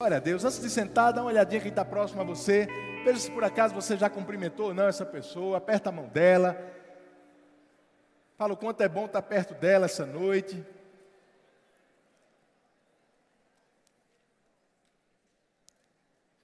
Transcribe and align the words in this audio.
Glória 0.00 0.18
a 0.18 0.20
Deus. 0.20 0.44
Antes 0.44 0.60
de 0.60 0.70
sentar, 0.70 1.12
dá 1.12 1.22
uma 1.22 1.28
olhadinha 1.28 1.60
quem 1.60 1.70
está 1.70 1.84
próximo 1.84 2.20
a 2.20 2.24
você. 2.24 2.68
Veja 3.04 3.18
se 3.18 3.28
por 3.32 3.42
acaso 3.42 3.74
você 3.74 3.96
já 3.96 4.08
cumprimentou 4.08 4.66
ou 4.66 4.74
não 4.74 4.86
essa 4.86 5.04
pessoa. 5.04 5.58
Aperta 5.58 5.88
a 5.88 5.92
mão 5.92 6.06
dela. 6.06 6.56
Fala 8.36 8.52
o 8.52 8.56
quanto 8.56 8.80
é 8.80 8.88
bom 8.88 9.06
estar 9.06 9.20
perto 9.22 9.54
dela 9.54 9.86
essa 9.86 10.06
noite. 10.06 10.64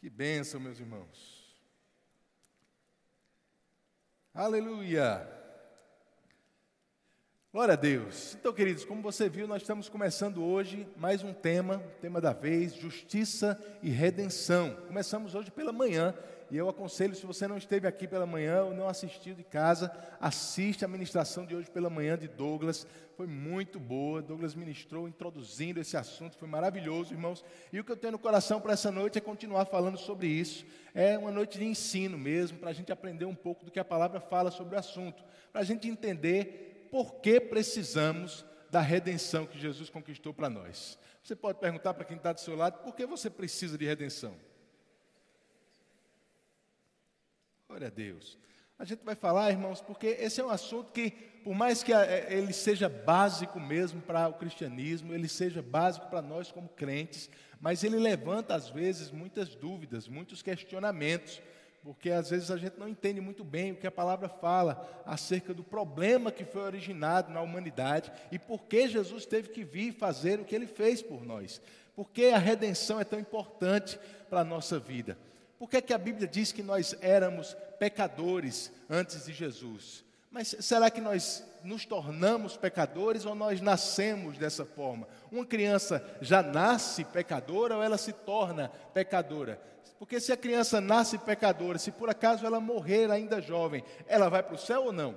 Que 0.00 0.10
bênção, 0.10 0.58
meus 0.58 0.80
irmãos. 0.80 1.56
Aleluia. 4.34 5.43
Glória 7.54 7.74
a 7.74 7.76
Deus. 7.76 8.36
Então, 8.40 8.52
queridos, 8.52 8.84
como 8.84 9.00
você 9.00 9.28
viu, 9.28 9.46
nós 9.46 9.62
estamos 9.62 9.88
começando 9.88 10.42
hoje 10.42 10.88
mais 10.96 11.22
um 11.22 11.32
tema, 11.32 11.80
tema 12.00 12.20
da 12.20 12.32
vez, 12.32 12.74
justiça 12.74 13.56
e 13.80 13.90
redenção. 13.90 14.76
Começamos 14.88 15.36
hoje 15.36 15.52
pela 15.52 15.70
manhã, 15.70 16.12
e 16.50 16.56
eu 16.56 16.68
aconselho, 16.68 17.14
se 17.14 17.24
você 17.24 17.46
não 17.46 17.56
esteve 17.56 17.86
aqui 17.86 18.08
pela 18.08 18.26
manhã 18.26 18.64
ou 18.64 18.74
não 18.74 18.88
assistiu 18.88 19.36
de 19.36 19.44
casa, 19.44 19.88
assiste 20.20 20.84
a 20.84 20.88
ministração 20.88 21.46
de 21.46 21.54
hoje 21.54 21.70
pela 21.70 21.88
manhã 21.88 22.18
de 22.18 22.26
Douglas. 22.26 22.88
Foi 23.16 23.28
muito 23.28 23.78
boa. 23.78 24.20
Douglas 24.20 24.56
ministrou 24.56 25.06
introduzindo 25.06 25.78
esse 25.78 25.96
assunto, 25.96 26.36
foi 26.36 26.48
maravilhoso, 26.48 27.14
irmãos. 27.14 27.44
E 27.72 27.78
o 27.78 27.84
que 27.84 27.92
eu 27.92 27.96
tenho 27.96 28.14
no 28.14 28.18
coração 28.18 28.60
para 28.60 28.72
essa 28.72 28.90
noite 28.90 29.16
é 29.18 29.20
continuar 29.20 29.66
falando 29.66 29.96
sobre 29.96 30.26
isso. 30.26 30.66
É 30.92 31.16
uma 31.16 31.30
noite 31.30 31.56
de 31.56 31.64
ensino 31.64 32.18
mesmo, 32.18 32.58
para 32.58 32.70
a 32.70 32.74
gente 32.74 32.90
aprender 32.90 33.26
um 33.26 33.34
pouco 33.34 33.64
do 33.64 33.70
que 33.70 33.78
a 33.78 33.84
palavra 33.84 34.18
fala 34.18 34.50
sobre 34.50 34.74
o 34.74 34.78
assunto, 34.78 35.22
para 35.52 35.60
a 35.60 35.64
gente 35.64 35.88
entender 35.88 36.72
por 36.94 37.16
que 37.16 37.40
precisamos 37.40 38.46
da 38.70 38.80
redenção 38.80 39.46
que 39.46 39.58
Jesus 39.58 39.90
conquistou 39.90 40.32
para 40.32 40.48
nós. 40.48 40.96
Você 41.24 41.34
pode 41.34 41.58
perguntar 41.58 41.92
para 41.92 42.04
quem 42.04 42.16
está 42.16 42.32
do 42.32 42.38
seu 42.38 42.54
lado, 42.54 42.84
por 42.84 42.94
que 42.94 43.04
você 43.04 43.28
precisa 43.28 43.76
de 43.76 43.84
redenção? 43.84 44.36
Glória 47.66 47.88
a 47.88 47.90
Deus. 47.90 48.38
A 48.78 48.84
gente 48.84 49.04
vai 49.04 49.16
falar, 49.16 49.50
irmãos, 49.50 49.80
porque 49.80 50.06
esse 50.06 50.40
é 50.40 50.44
um 50.44 50.50
assunto 50.50 50.92
que, 50.92 51.10
por 51.42 51.52
mais 51.52 51.82
que 51.82 51.92
eh, 51.92 52.28
ele 52.32 52.52
seja 52.52 52.88
básico 52.88 53.58
mesmo 53.58 54.00
para 54.00 54.28
o 54.28 54.34
cristianismo, 54.34 55.12
ele 55.12 55.26
seja 55.26 55.60
básico 55.60 56.06
para 56.06 56.22
nós 56.22 56.52
como 56.52 56.68
crentes, 56.68 57.28
mas 57.60 57.82
ele 57.82 57.96
levanta 57.96 58.54
às 58.54 58.68
vezes 58.68 59.10
muitas 59.10 59.56
dúvidas, 59.56 60.06
muitos 60.06 60.42
questionamentos 60.42 61.42
porque 61.84 62.10
às 62.10 62.30
vezes 62.30 62.50
a 62.50 62.56
gente 62.56 62.78
não 62.78 62.88
entende 62.88 63.20
muito 63.20 63.44
bem 63.44 63.72
o 63.72 63.76
que 63.76 63.86
a 63.86 63.92
palavra 63.92 64.26
fala 64.26 65.04
acerca 65.04 65.52
do 65.52 65.62
problema 65.62 66.32
que 66.32 66.42
foi 66.42 66.62
originado 66.62 67.30
na 67.30 67.42
humanidade 67.42 68.10
e 68.32 68.38
por 68.38 68.62
que 68.62 68.88
Jesus 68.88 69.26
teve 69.26 69.50
que 69.50 69.62
vir 69.62 69.92
fazer 69.92 70.40
o 70.40 70.46
que 70.46 70.54
ele 70.54 70.66
fez 70.66 71.02
por 71.02 71.22
nós. 71.22 71.60
Por 71.94 72.08
que 72.08 72.30
a 72.30 72.38
redenção 72.38 72.98
é 72.98 73.04
tão 73.04 73.20
importante 73.20 74.00
para 74.30 74.40
a 74.40 74.44
nossa 74.44 74.78
vida? 74.78 75.18
Por 75.58 75.68
que, 75.68 75.82
que 75.82 75.92
a 75.92 75.98
Bíblia 75.98 76.26
diz 76.26 76.52
que 76.52 76.62
nós 76.62 76.96
éramos 77.02 77.54
pecadores 77.78 78.72
antes 78.88 79.26
de 79.26 79.34
Jesus? 79.34 80.02
Mas 80.30 80.56
será 80.60 80.90
que 80.90 81.02
nós 81.02 81.44
nos 81.62 81.84
tornamos 81.84 82.56
pecadores 82.56 83.26
ou 83.26 83.34
nós 83.34 83.60
nascemos 83.60 84.38
dessa 84.38 84.64
forma? 84.64 85.06
Uma 85.30 85.44
criança 85.44 86.04
já 86.20 86.42
nasce 86.42 87.04
pecadora 87.04 87.76
ou 87.76 87.82
ela 87.82 87.98
se 87.98 88.12
torna 88.12 88.70
pecadora? 88.92 89.60
Porque 89.98 90.20
se 90.20 90.32
a 90.32 90.36
criança 90.36 90.80
nasce 90.80 91.18
pecadora, 91.18 91.78
se 91.78 91.90
por 91.90 92.10
acaso 92.10 92.44
ela 92.44 92.60
morrer 92.60 93.10
ainda 93.10 93.40
jovem, 93.40 93.84
ela 94.06 94.28
vai 94.28 94.42
para 94.42 94.54
o 94.54 94.58
céu 94.58 94.84
ou 94.84 94.92
não? 94.92 95.16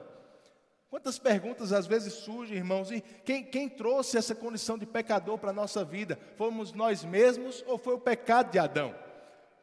Quantas 0.89 1.19
perguntas 1.19 1.73
às 1.73 1.85
vezes 1.85 2.13
surgem, 2.13 2.57
irmãos, 2.57 2.91
e 2.91 3.01
quem, 3.01 3.43
quem 3.43 3.67
trouxe 3.67 4.17
essa 4.17 4.33
condição 4.33 4.77
de 4.77 4.85
pecador 4.85 5.37
para 5.37 5.49
a 5.49 5.53
nossa 5.53 5.83
vida? 5.83 6.17
Fomos 6.37 6.71
nós 6.71 7.03
mesmos 7.03 7.63
ou 7.67 7.77
foi 7.77 7.95
o 7.95 7.99
pecado 7.99 8.51
de 8.51 8.59
Adão? 8.59 8.95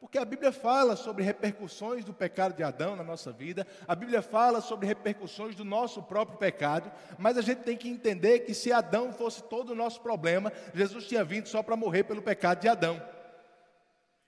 Porque 0.01 0.19
a 0.19 0.25
Bíblia 0.25 0.53
fala 0.53 0.97
sobre 0.97 1.25
repercussões 1.25 2.05
do 2.05 2.13
pecado 2.13 2.55
de 2.55 2.63
Adão 2.63 2.95
na 2.95 3.03
nossa 3.03 3.33
vida, 3.33 3.67
a 3.89 3.95
Bíblia 3.95 4.21
fala 4.21 4.61
sobre 4.61 4.87
repercussões 4.87 5.55
do 5.55 5.65
nosso 5.65 6.03
próprio 6.03 6.37
pecado, 6.37 6.93
mas 7.17 7.39
a 7.39 7.41
gente 7.41 7.63
tem 7.63 7.75
que 7.75 7.89
entender 7.89 8.41
que 8.41 8.53
se 8.53 8.71
Adão 8.71 9.11
fosse 9.15 9.43
todo 9.45 9.71
o 9.71 9.75
nosso 9.75 10.03
problema, 10.03 10.53
Jesus 10.75 11.07
tinha 11.07 11.25
vindo 11.25 11.49
só 11.49 11.63
para 11.63 11.75
morrer 11.75 12.05
pelo 12.05 12.21
pecado 12.21 12.61
de 12.61 12.69
Adão 12.69 13.01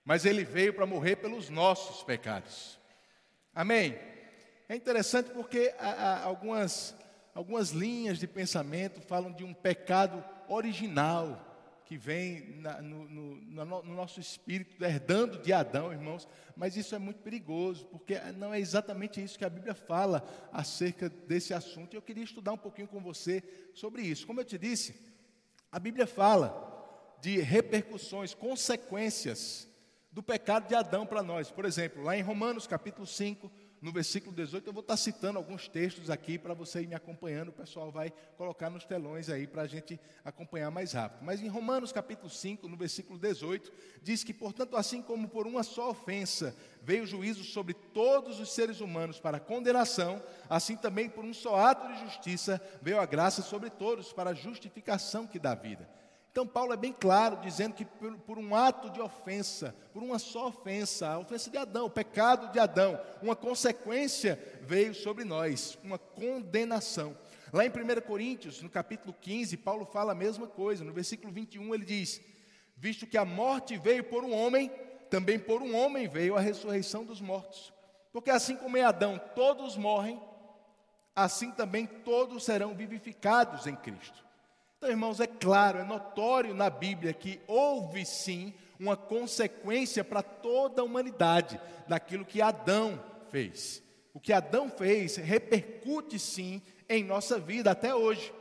mas 0.07 0.23
ele 0.23 0.45
veio 0.45 0.73
para 0.73 0.85
morrer 0.85 1.17
pelos 1.17 1.49
nossos 1.49 2.01
pecados. 2.01 2.79
Amém? 3.53 3.99
É 4.69 4.73
interessante 4.73 5.31
porque 5.31 5.75
há, 5.77 5.89
há 5.89 6.23
algumas, 6.23 6.95
algumas 7.35 7.71
linhas 7.71 8.17
de 8.17 8.25
pensamento 8.25 9.01
falam 9.01 9.33
de 9.33 9.43
um 9.43 9.53
pecado 9.53 10.23
original 10.47 11.43
que 11.85 11.97
vem 11.97 12.55
na, 12.61 12.81
no, 12.81 13.03
no, 13.09 13.65
no, 13.65 13.83
nosso 13.83 14.21
espírito, 14.21 14.81
herdando 14.81 15.39
de 15.39 15.51
Adão, 15.51 15.91
irmãos, 15.91 16.25
mas 16.55 16.77
isso 16.77 16.95
é 16.95 16.97
muito 16.97 17.19
perigoso, 17.19 17.85
porque 17.87 18.17
não 18.37 18.53
é 18.53 18.61
exatamente 18.61 19.21
isso 19.21 19.37
que 19.37 19.43
a 19.43 19.49
Bíblia 19.49 19.75
fala 19.75 20.25
acerca 20.53 21.09
desse 21.09 21.53
assunto. 21.53 21.93
Eu 21.93 22.01
queria 22.01 22.23
estudar 22.23 22.53
um 22.53 22.57
pouquinho 22.57 22.87
com 22.87 23.01
você 23.01 23.43
sobre 23.73 24.03
isso. 24.03 24.25
Como 24.25 24.39
eu 24.39 24.45
te 24.45 24.57
disse, 24.57 24.95
a 25.69 25.77
Bíblia 25.77 26.07
fala 26.07 27.17
de 27.19 27.41
repercussões, 27.41 28.33
consequências 28.33 29.66
do 30.17 30.23
pecado 30.23 30.67
de 30.67 30.73
Adão 30.73 31.05
para 31.05 31.21
nós. 31.21 31.51
Por 31.51 31.63
exemplo, 31.63 32.01
lá 32.01 32.17
em 32.17 32.23
Romanos 32.23 32.65
capítulo 32.65 33.05
5, 33.05 33.51
no 33.79 33.91
versículo 33.91 34.35
18, 34.35 34.65
eu 34.65 34.73
vou 34.73 34.81
estar 34.81 34.97
citando 34.97 35.37
alguns 35.37 35.67
textos 35.67 36.09
aqui 36.09 36.39
para 36.39 36.55
você 36.55 36.81
ir 36.81 36.87
me 36.87 36.95
acompanhando, 36.95 37.49
o 37.49 37.53
pessoal 37.53 37.91
vai 37.91 38.11
colocar 38.35 38.67
nos 38.71 38.83
telões 38.83 39.29
aí 39.29 39.45
para 39.45 39.61
a 39.61 39.67
gente 39.67 39.99
acompanhar 40.25 40.71
mais 40.71 40.93
rápido. 40.93 41.23
Mas 41.23 41.39
em 41.39 41.47
Romanos 41.47 41.91
capítulo 41.91 42.31
5, 42.31 42.67
no 42.67 42.75
versículo 42.75 43.19
18, 43.19 43.71
diz 44.01 44.23
que, 44.23 44.33
portanto, 44.33 44.75
assim 44.75 45.03
como 45.03 45.29
por 45.29 45.45
uma 45.45 45.61
só 45.61 45.91
ofensa 45.91 46.55
veio 46.81 47.03
o 47.03 47.05
juízo 47.05 47.43
sobre 47.43 47.75
todos 47.75 48.39
os 48.39 48.51
seres 48.51 48.81
humanos 48.81 49.19
para 49.19 49.39
condenação, 49.39 50.19
assim 50.49 50.75
também 50.75 51.07
por 51.07 51.23
um 51.23 51.31
só 51.31 51.57
ato 51.57 51.93
de 51.93 51.99
justiça 51.99 52.59
veio 52.81 52.99
a 52.99 53.05
graça 53.05 53.43
sobre 53.43 53.69
todos 53.69 54.11
para 54.11 54.31
a 54.31 54.33
justificação 54.33 55.27
que 55.27 55.37
dá 55.37 55.53
vida. 55.53 55.87
Então, 56.37 56.45
Paulo 56.45 56.71
é 56.71 56.77
bem 56.77 56.93
claro, 56.93 57.37
dizendo 57.37 57.73
que 57.73 57.83
por, 57.83 58.15
por, 58.19 58.37
um 58.37 58.55
ato 58.55 58.91
de 58.91 59.01
ofensa, 59.01 59.75
por 59.91 60.03
uma 60.03 60.19
só 60.19 60.49
ofensa, 60.49 61.07
a 61.07 61.17
ofensa 61.17 61.49
de 61.49 61.57
Adão, 61.57 61.87
o 61.87 61.89
pecado 61.89 62.51
de 62.51 62.59
Adão, 62.59 63.01
uma 63.23 63.35
consequência 63.35 64.37
veio 64.61 64.93
sobre 64.93 65.23
nós, 65.23 65.79
uma 65.83 65.97
condenação. 65.97 67.17
Lá 67.51 67.65
em 67.65 67.69
1 67.69 68.01
Coríntios, 68.05 68.61
no 68.61 68.69
capítulo 68.69 69.15
15, 69.19 69.57
Paulo 69.57 69.83
fala 69.83 70.11
a 70.11 70.15
mesma 70.15 70.45
coisa. 70.45 70.83
No 70.83 70.93
versículo 70.93 71.33
21, 71.33 71.73
ele 71.73 71.85
diz: 71.85 72.21
Visto 72.75 73.07
que 73.07 73.17
a 73.17 73.25
morte 73.25 73.75
veio 73.75 74.03
por 74.03 74.23
um 74.23 74.31
homem, 74.31 74.69
também 75.09 75.39
por 75.39 75.63
um 75.63 75.75
homem 75.75 76.07
veio 76.07 76.37
a 76.37 76.39
ressurreição 76.39 77.03
dos 77.03 77.19
mortos. 77.19 77.73
Porque 78.13 78.29
assim 78.29 78.55
como 78.55 78.77
em 78.77 78.83
Adão 78.83 79.19
todos 79.33 79.75
morrem, 79.75 80.21
assim 81.15 81.49
também 81.49 81.87
todos 81.87 82.45
serão 82.45 82.75
vivificados 82.75 83.65
em 83.65 83.75
Cristo. 83.75 84.26
Então, 84.77 84.91
irmãos, 84.91 85.19
é 85.19 85.25
claro, 85.25 85.79
é 85.79 85.83
notório 85.83 86.53
na 86.53 86.69
Bíblia 86.69 87.11
que 87.11 87.41
houve 87.47 88.05
sim 88.05 88.53
uma 88.79 88.95
consequência 88.95 90.03
para 90.03 90.21
toda 90.21 90.81
a 90.81 90.85
humanidade 90.85 91.59
daquilo 91.87 92.23
que 92.23 92.43
Adão 92.43 93.03
fez. 93.31 93.81
O 94.13 94.19
que 94.19 94.31
Adão 94.31 94.69
fez 94.69 95.15
repercute 95.15 96.19
sim 96.19 96.61
em 96.87 97.03
nossa 97.03 97.39
vida 97.39 97.71
até 97.71 97.95
hoje. 97.95 98.31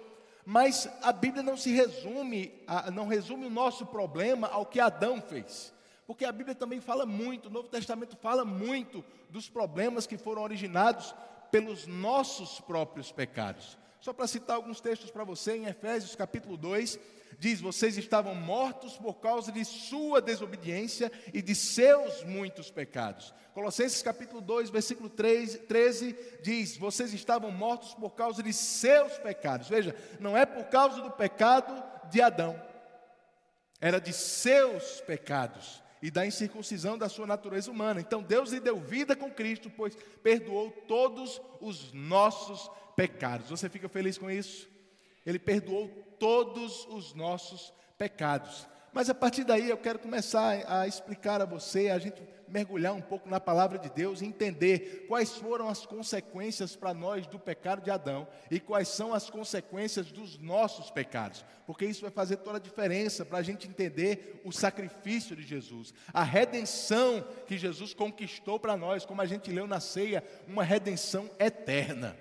Mas 0.45 0.87
a 1.03 1.11
Bíblia 1.11 1.43
não 1.43 1.57
se 1.57 1.73
resume, 1.73 2.53
não 2.93 3.09
resume 3.09 3.47
o 3.47 3.51
nosso 3.51 3.87
problema 3.87 4.47
ao 4.49 4.67
que 4.67 4.79
Adão 4.79 5.23
fez. 5.23 5.73
Porque 6.07 6.27
a 6.27 6.33
Bíblia 6.33 6.55
também 6.55 6.81
fala 6.83 7.07
muito, 7.07 7.49
o 7.49 7.53
Novo 7.53 7.69
Testamento 7.69 8.15
fala 8.15 8.45
muito 8.45 9.03
dos 9.31 9.49
problemas 9.49 10.07
que 10.07 10.19
foram 10.19 10.43
originados 10.43 11.15
pelos 11.51 11.87
nossos 11.87 12.61
próprios 12.61 13.11
pecados. 13.11 13.79
Só 14.07 14.13
para 14.13 14.29
citar 14.29 14.55
alguns 14.55 14.81
textos 14.81 15.11
para 15.11 15.25
você, 15.25 15.57
em 15.57 15.67
Efésios 15.67 16.15
capítulo 16.15 16.57
2, 16.57 16.97
diz: 17.41 17.61
Vocês 17.61 17.99
estavam 17.99 18.37
mortos 18.37 18.97
por 18.97 19.15
causa 19.15 19.51
de 19.51 19.65
sua 19.65 20.21
desobediência 20.21 21.11
e 21.35 21.43
de 21.43 21.57
seus 21.57 22.23
muitos 22.23 22.71
pecados. 22.71 23.35
Colossenses 23.53 24.01
capítulo 24.03 24.41
2, 24.41 24.71
versículo 24.71 25.11
3, 25.11 25.59
13, 25.67 26.17
diz: 26.41 26.77
Vocês 26.77 27.13
estavam 27.13 27.51
mortos 27.51 27.95
por 27.95 28.11
causa 28.11 28.45
de 28.45 28.53
seus 28.53 29.19
pecados. 29.19 29.69
Veja, 29.69 29.93
não 30.21 30.37
é 30.37 30.47
por 30.47 30.67
causa 30.67 31.03
do 31.03 31.11
pecado 31.11 31.75
de 32.09 32.23
Adão, 32.23 32.63
era 33.81 34.01
de 34.01 34.13
seus 34.13 35.01
pecados 35.01 35.83
e 36.01 36.13
da 36.13 36.25
incircuncisão 36.25 36.97
da 36.97 37.09
sua 37.09 37.27
natureza 37.27 37.73
humana. 37.73 38.01
Então 38.01 38.23
Deus 38.23 38.53
lhe 38.53 38.61
deu 38.61 38.79
vida 38.79 39.17
com 39.17 39.33
Cristo, 39.33 39.69
pois 39.69 39.97
perdoou 40.23 40.71
todos 40.87 41.43
os 41.61 41.93
nossos 41.93 42.71
pecados. 42.97 43.51
Você 43.51 43.69
fica 43.69 43.89
feliz 43.89 44.19
com 44.19 44.31
isso? 44.31 44.69
Ele 45.25 45.39
perdoou 45.39 45.89
todos 46.19 46.87
os 46.87 47.15
nossos 47.15 47.73
pecados. 47.99 48.67
Mas 48.93 49.11
a 49.11 49.15
partir 49.15 49.45
daí 49.45 49.69
eu 49.69 49.77
quero 49.77 49.99
começar 49.99 50.65
a 50.67 50.89
explicar 50.89 51.43
a 51.43 51.45
você, 51.45 51.91
a 51.91 51.99
gente 51.99 52.23
mergulhar 52.49 52.95
um 52.95 53.01
pouco 53.01 53.29
na 53.29 53.39
palavra 53.39 53.79
de 53.79 53.91
Deus 53.91 54.23
e 54.23 54.25
entender 54.25 55.05
quais 55.09 55.37
foram 55.37 55.69
as 55.69 55.85
consequências 55.85 56.75
para 56.75 56.95
nós 56.95 57.27
do 57.27 57.39
pecado 57.39 57.83
de 57.83 57.91
Adão 57.91 58.27
e 58.51 58.59
quais 58.59 58.89
são 58.89 59.13
as 59.13 59.29
consequências 59.29 60.11
dos 60.11 60.39
nossos 60.39 60.91
pecados, 60.91 61.45
porque 61.67 61.85
isso 61.85 62.03
vai 62.03 62.11
fazer 62.11 62.37
toda 62.37 62.57
a 62.57 62.61
diferença 62.61 63.25
para 63.25 63.39
a 63.39 63.43
gente 63.43 63.69
entender 63.69 64.41
o 64.45 64.53
sacrifício 64.53 65.37
de 65.37 65.43
Jesus, 65.43 65.93
a 66.13 66.23
redenção 66.23 67.23
que 67.47 67.59
Jesus 67.59 67.93
conquistou 67.93 68.59
para 68.59 68.77
nós, 68.77 69.05
como 69.05 69.21
a 69.21 69.27
gente 69.27 69.51
leu 69.51 69.67
na 69.67 69.81
ceia, 69.81 70.25
uma 70.47 70.65
redenção 70.65 71.29
eterna. 71.39 72.17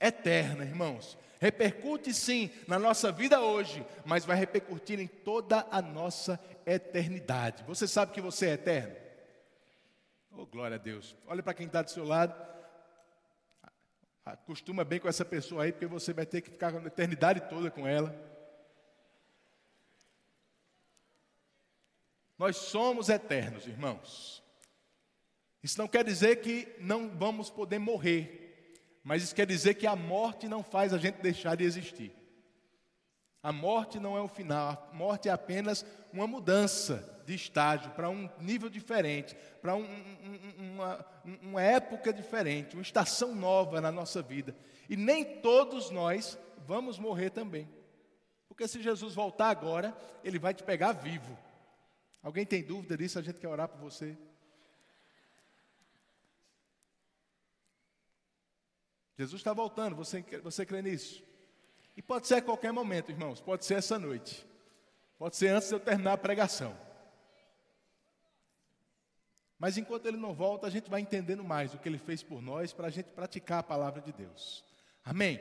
Eterna, 0.00 0.64
irmãos. 0.64 1.16
Repercute 1.38 2.14
sim 2.14 2.50
na 2.66 2.78
nossa 2.78 3.12
vida 3.12 3.40
hoje, 3.40 3.84
mas 4.04 4.24
vai 4.24 4.36
repercutir 4.36 4.98
em 4.98 5.06
toda 5.06 5.66
a 5.70 5.82
nossa 5.82 6.40
eternidade. 6.64 7.62
Você 7.64 7.86
sabe 7.86 8.12
que 8.12 8.20
você 8.20 8.48
é 8.48 8.52
eterno? 8.52 8.96
Oh, 10.30 10.46
glória 10.46 10.76
a 10.76 10.78
Deus. 10.78 11.16
Olha 11.26 11.42
para 11.42 11.54
quem 11.54 11.66
está 11.66 11.82
do 11.82 11.90
seu 11.90 12.04
lado. 12.04 12.34
Acostuma 14.24 14.84
bem 14.84 14.98
com 14.98 15.08
essa 15.08 15.24
pessoa 15.24 15.64
aí, 15.64 15.72
porque 15.72 15.86
você 15.86 16.12
vai 16.12 16.26
ter 16.26 16.40
que 16.40 16.50
ficar 16.50 16.74
a 16.74 16.86
eternidade 16.86 17.40
toda 17.48 17.70
com 17.70 17.86
ela. 17.86 18.14
Nós 22.38 22.56
somos 22.56 23.08
eternos, 23.08 23.66
irmãos. 23.66 24.42
Isso 25.62 25.78
não 25.78 25.88
quer 25.88 26.04
dizer 26.04 26.40
que 26.42 26.74
não 26.78 27.08
vamos 27.08 27.50
poder 27.50 27.78
morrer. 27.78 28.45
Mas 29.06 29.22
isso 29.22 29.36
quer 29.36 29.46
dizer 29.46 29.74
que 29.74 29.86
a 29.86 29.94
morte 29.94 30.48
não 30.48 30.64
faz 30.64 30.92
a 30.92 30.98
gente 30.98 31.22
deixar 31.22 31.56
de 31.56 31.62
existir. 31.62 32.12
A 33.40 33.52
morte 33.52 34.00
não 34.00 34.16
é 34.16 34.20
o 34.20 34.26
final, 34.26 34.90
a 34.90 34.92
morte 34.92 35.28
é 35.28 35.32
apenas 35.32 35.86
uma 36.12 36.26
mudança 36.26 37.22
de 37.24 37.32
estágio 37.32 37.92
para 37.92 38.10
um 38.10 38.28
nível 38.40 38.68
diferente, 38.68 39.36
para 39.62 39.76
um, 39.76 39.84
um, 39.84 40.72
uma, 40.72 41.06
uma 41.40 41.62
época 41.62 42.12
diferente, 42.12 42.74
uma 42.74 42.82
estação 42.82 43.32
nova 43.32 43.80
na 43.80 43.92
nossa 43.92 44.20
vida. 44.20 44.56
E 44.88 44.96
nem 44.96 45.40
todos 45.40 45.88
nós 45.88 46.36
vamos 46.66 46.98
morrer 46.98 47.30
também. 47.30 47.68
Porque 48.48 48.66
se 48.66 48.82
Jesus 48.82 49.14
voltar 49.14 49.50
agora, 49.50 49.96
ele 50.24 50.40
vai 50.40 50.52
te 50.52 50.64
pegar 50.64 50.90
vivo. 50.90 51.38
Alguém 52.24 52.44
tem 52.44 52.60
dúvida 52.60 52.96
disso? 52.96 53.20
A 53.20 53.22
gente 53.22 53.38
quer 53.38 53.46
orar 53.46 53.68
por 53.68 53.78
você. 53.78 54.18
Jesus 59.16 59.40
está 59.40 59.52
voltando, 59.52 59.96
você, 59.96 60.22
você 60.42 60.66
crê 60.66 60.82
nisso? 60.82 61.24
E 61.96 62.02
pode 62.02 62.26
ser 62.26 62.34
a 62.34 62.42
qualquer 62.42 62.72
momento, 62.72 63.10
irmãos, 63.10 63.40
pode 63.40 63.64
ser 63.64 63.74
essa 63.74 63.98
noite, 63.98 64.46
pode 65.18 65.36
ser 65.36 65.48
antes 65.48 65.68
de 65.68 65.74
eu 65.74 65.80
terminar 65.80 66.12
a 66.12 66.18
pregação. 66.18 66.76
Mas 69.58 69.78
enquanto 69.78 70.06
ele 70.06 70.18
não 70.18 70.34
volta, 70.34 70.66
a 70.66 70.70
gente 70.70 70.90
vai 70.90 71.00
entendendo 71.00 71.42
mais 71.42 71.72
o 71.72 71.78
que 71.78 71.88
ele 71.88 71.98
fez 71.98 72.22
por 72.22 72.42
nós 72.42 72.74
para 72.74 72.88
a 72.88 72.90
gente 72.90 73.06
praticar 73.06 73.60
a 73.60 73.62
palavra 73.62 74.02
de 74.02 74.12
Deus. 74.12 74.62
Amém? 75.02 75.40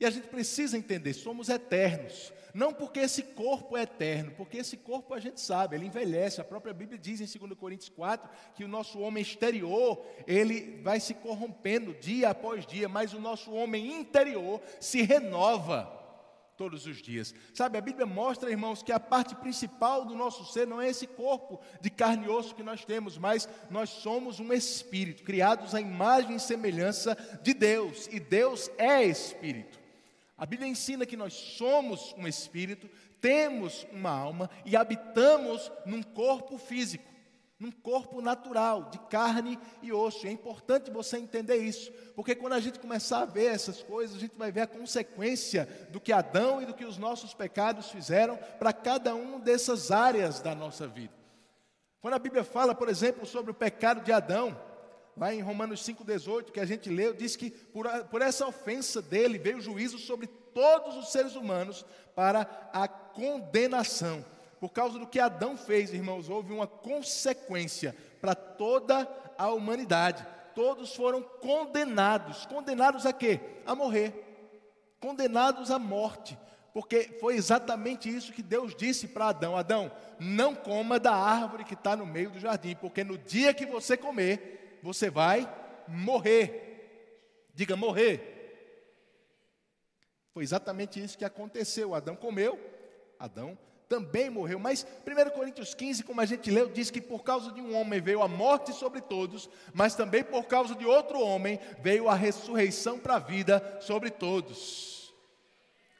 E 0.00 0.06
a 0.06 0.10
gente 0.10 0.28
precisa 0.28 0.78
entender, 0.78 1.12
somos 1.12 1.48
eternos. 1.48 2.32
Não 2.54 2.72
porque 2.72 3.00
esse 3.00 3.22
corpo 3.22 3.76
é 3.76 3.82
eterno, 3.82 4.32
porque 4.36 4.58
esse 4.58 4.76
corpo 4.76 5.12
a 5.12 5.20
gente 5.20 5.40
sabe, 5.40 5.76
ele 5.76 5.86
envelhece. 5.86 6.40
A 6.40 6.44
própria 6.44 6.72
Bíblia 6.72 6.98
diz 6.98 7.20
em 7.20 7.38
2 7.38 7.58
Coríntios 7.58 7.88
4 7.90 8.28
que 8.54 8.64
o 8.64 8.68
nosso 8.68 8.98
homem 9.00 9.22
exterior, 9.22 10.04
ele 10.26 10.80
vai 10.82 10.98
se 10.98 11.14
corrompendo 11.14 11.94
dia 11.94 12.30
após 12.30 12.66
dia, 12.66 12.88
mas 12.88 13.12
o 13.12 13.20
nosso 13.20 13.52
homem 13.52 13.92
interior 13.92 14.60
se 14.80 15.02
renova 15.02 15.96
todos 16.56 16.86
os 16.86 16.96
dias. 17.00 17.34
Sabe, 17.54 17.78
a 17.78 17.80
Bíblia 17.80 18.06
mostra, 18.06 18.50
irmãos, 18.50 18.82
que 18.82 18.90
a 18.92 18.98
parte 18.98 19.34
principal 19.36 20.04
do 20.04 20.16
nosso 20.16 20.44
ser 20.52 20.66
não 20.66 20.80
é 20.80 20.88
esse 20.88 21.06
corpo 21.06 21.60
de 21.80 21.90
carne 21.90 22.26
e 22.26 22.28
osso 22.28 22.54
que 22.54 22.62
nós 22.62 22.84
temos, 22.84 23.16
mas 23.16 23.48
nós 23.70 23.90
somos 23.90 24.40
um 24.40 24.52
espírito, 24.52 25.22
criados 25.22 25.74
à 25.74 25.80
imagem 25.80 26.36
e 26.36 26.40
semelhança 26.40 27.16
de 27.42 27.54
Deus, 27.54 28.08
e 28.10 28.18
Deus 28.18 28.68
é 28.76 29.04
espírito. 29.04 29.87
A 30.38 30.46
Bíblia 30.46 30.68
ensina 30.68 31.04
que 31.04 31.16
nós 31.16 31.34
somos 31.34 32.14
um 32.16 32.26
espírito, 32.26 32.88
temos 33.20 33.84
uma 33.90 34.10
alma 34.10 34.48
e 34.64 34.76
habitamos 34.76 35.70
num 35.84 36.00
corpo 36.00 36.56
físico, 36.56 37.12
num 37.58 37.72
corpo 37.72 38.20
natural, 38.20 38.84
de 38.84 39.00
carne 39.08 39.58
e 39.82 39.92
osso. 39.92 40.28
é 40.28 40.30
importante 40.30 40.92
você 40.92 41.18
entender 41.18 41.56
isso, 41.56 41.90
porque 42.14 42.36
quando 42.36 42.52
a 42.52 42.60
gente 42.60 42.78
começar 42.78 43.22
a 43.22 43.26
ver 43.26 43.52
essas 43.52 43.82
coisas, 43.82 44.16
a 44.16 44.20
gente 44.20 44.36
vai 44.36 44.52
ver 44.52 44.60
a 44.60 44.66
consequência 44.68 45.66
do 45.90 46.00
que 46.00 46.12
Adão 46.12 46.62
e 46.62 46.66
do 46.66 46.74
que 46.74 46.84
os 46.84 46.98
nossos 46.98 47.34
pecados 47.34 47.90
fizeram 47.90 48.36
para 48.60 48.72
cada 48.72 49.16
uma 49.16 49.40
dessas 49.40 49.90
áreas 49.90 50.40
da 50.40 50.54
nossa 50.54 50.86
vida. 50.86 51.12
Quando 52.00 52.14
a 52.14 52.20
Bíblia 52.20 52.44
fala, 52.44 52.76
por 52.76 52.88
exemplo, 52.88 53.26
sobre 53.26 53.50
o 53.50 53.54
pecado 53.54 54.04
de 54.04 54.12
Adão, 54.12 54.56
lá 55.18 55.34
em 55.34 55.40
Romanos 55.40 55.82
5,18, 55.82 56.52
que 56.52 56.60
a 56.60 56.64
gente 56.64 56.88
leu, 56.88 57.12
diz 57.12 57.34
que 57.36 57.50
por, 57.50 57.88
por 58.04 58.22
essa 58.22 58.46
ofensa 58.46 59.02
dele 59.02 59.38
veio 59.38 59.60
juízo 59.60 59.98
sobre 59.98 60.26
todos 60.26 60.96
os 60.96 61.10
seres 61.10 61.34
humanos 61.34 61.84
para 62.14 62.70
a 62.72 62.86
condenação. 62.86 64.24
Por 64.60 64.70
causa 64.70 64.98
do 64.98 65.06
que 65.06 65.20
Adão 65.20 65.56
fez, 65.56 65.92
irmãos, 65.92 66.28
houve 66.28 66.52
uma 66.52 66.66
consequência 66.66 67.94
para 68.20 68.34
toda 68.34 69.08
a 69.36 69.52
humanidade. 69.52 70.26
Todos 70.54 70.94
foram 70.94 71.22
condenados. 71.22 72.46
Condenados 72.46 73.06
a 73.06 73.12
quê? 73.12 73.40
A 73.64 73.74
morrer. 73.74 74.12
Condenados 75.00 75.70
à 75.70 75.78
morte. 75.78 76.36
Porque 76.72 77.16
foi 77.20 77.36
exatamente 77.36 78.08
isso 78.08 78.32
que 78.32 78.42
Deus 78.42 78.74
disse 78.74 79.08
para 79.08 79.28
Adão: 79.28 79.56
Adão, 79.56 79.90
não 80.18 80.54
coma 80.54 80.98
da 80.98 81.14
árvore 81.14 81.64
que 81.64 81.74
está 81.74 81.96
no 81.96 82.06
meio 82.06 82.30
do 82.30 82.40
jardim, 82.40 82.74
porque 82.74 83.04
no 83.04 83.16
dia 83.16 83.54
que 83.54 83.66
você 83.66 83.96
comer, 83.96 84.57
você 84.82 85.10
vai 85.10 85.48
morrer. 85.86 87.48
Diga 87.54 87.76
morrer. 87.76 88.36
Foi 90.32 90.42
exatamente 90.42 91.02
isso 91.02 91.18
que 91.18 91.24
aconteceu. 91.24 91.94
Adão 91.94 92.14
comeu, 92.14 92.58
Adão 93.18 93.58
também 93.88 94.28
morreu. 94.30 94.58
Mas 94.58 94.86
1 95.06 95.30
Coríntios 95.30 95.74
15, 95.74 96.04
como 96.04 96.20
a 96.20 96.26
gente 96.26 96.50
leu, 96.50 96.68
diz 96.68 96.90
que 96.90 97.00
por 97.00 97.22
causa 97.22 97.50
de 97.50 97.60
um 97.60 97.74
homem 97.74 98.00
veio 98.00 98.22
a 98.22 98.28
morte 98.28 98.72
sobre 98.72 99.00
todos, 99.00 99.48
mas 99.72 99.94
também 99.94 100.22
por 100.22 100.44
causa 100.44 100.74
de 100.74 100.84
outro 100.84 101.20
homem 101.20 101.58
veio 101.80 102.08
a 102.08 102.14
ressurreição 102.14 102.98
para 102.98 103.16
a 103.16 103.18
vida 103.18 103.78
sobre 103.80 104.10
todos. 104.10 105.12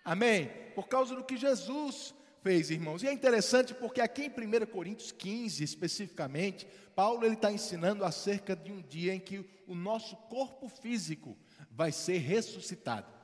Amém? 0.04 0.50
Por 0.74 0.86
causa 0.88 1.14
do 1.16 1.24
que 1.24 1.36
Jesus 1.36 2.14
fez, 2.42 2.70
irmãos. 2.70 3.02
E 3.02 3.06
é 3.06 3.12
interessante 3.12 3.74
porque 3.74 4.00
aqui 4.00 4.24
em 4.24 4.28
1 4.30 4.66
Coríntios 4.66 5.12
15, 5.12 5.62
especificamente, 5.62 6.66
Paulo 6.94 7.24
ele 7.24 7.34
está 7.34 7.52
ensinando 7.52 8.04
acerca 8.04 8.56
de 8.56 8.72
um 8.72 8.80
dia 8.80 9.14
em 9.14 9.20
que 9.20 9.44
o 9.66 9.74
nosso 9.74 10.16
corpo 10.16 10.68
físico 10.68 11.36
vai 11.70 11.92
ser 11.92 12.18
ressuscitado. 12.18 13.18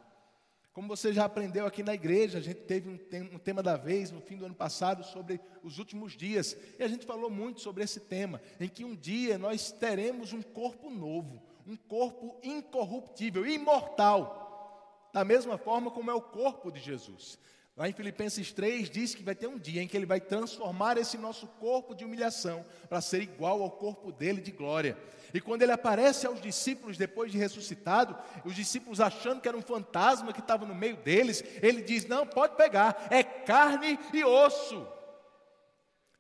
Como 0.74 0.88
você 0.88 1.12
já 1.12 1.24
aprendeu 1.24 1.66
aqui 1.66 1.84
na 1.84 1.94
igreja, 1.94 2.38
a 2.38 2.40
gente 2.40 2.62
teve 2.62 2.88
um, 2.88 2.98
um, 3.32 3.38
tema 3.38 3.62
da 3.62 3.76
vez 3.76 4.10
no 4.10 4.20
fim 4.20 4.36
do 4.36 4.44
ano 4.44 4.56
passado 4.56 5.04
sobre 5.04 5.40
os 5.62 5.78
últimos 5.78 6.16
dias, 6.16 6.56
e 6.76 6.82
a 6.82 6.88
gente 6.88 7.06
falou 7.06 7.30
muito 7.30 7.60
sobre 7.60 7.84
esse 7.84 8.00
tema, 8.00 8.42
em 8.58 8.68
que 8.68 8.84
um 8.84 8.96
dia 8.96 9.38
nós 9.38 9.70
teremos 9.70 10.32
um 10.32 10.42
corpo 10.42 10.90
novo, 10.90 11.40
um 11.64 11.76
corpo 11.76 12.36
incorruptível, 12.42 13.46
imortal, 13.46 15.08
da 15.12 15.24
mesma 15.24 15.56
forma 15.56 15.92
como 15.92 16.10
é 16.10 16.14
o 16.14 16.20
corpo 16.20 16.72
de 16.72 16.80
Jesus. 16.80 17.38
Lá 17.76 17.88
em 17.88 17.92
Filipenses 17.92 18.52
3 18.52 18.88
diz 18.88 19.16
que 19.16 19.24
vai 19.24 19.34
ter 19.34 19.48
um 19.48 19.58
dia 19.58 19.82
em 19.82 19.88
que 19.88 19.96
ele 19.96 20.06
vai 20.06 20.20
transformar 20.20 20.96
esse 20.96 21.18
nosso 21.18 21.48
corpo 21.48 21.92
de 21.92 22.04
humilhação 22.04 22.64
para 22.88 23.00
ser 23.00 23.20
igual 23.20 23.60
ao 23.62 23.70
corpo 23.72 24.12
dele 24.12 24.40
de 24.40 24.52
glória. 24.52 24.96
E 25.32 25.40
quando 25.40 25.62
ele 25.62 25.72
aparece 25.72 26.24
aos 26.24 26.40
discípulos 26.40 26.96
depois 26.96 27.32
de 27.32 27.38
ressuscitado, 27.38 28.16
os 28.44 28.54
discípulos 28.54 29.00
achando 29.00 29.40
que 29.40 29.48
era 29.48 29.56
um 29.56 29.62
fantasma 29.62 30.32
que 30.32 30.38
estava 30.38 30.64
no 30.64 30.74
meio 30.74 30.96
deles, 30.98 31.42
ele 31.60 31.82
diz: 31.82 32.06
Não, 32.06 32.24
pode 32.24 32.54
pegar, 32.54 33.08
é 33.10 33.24
carne 33.24 33.98
e 34.12 34.22
osso. 34.22 34.86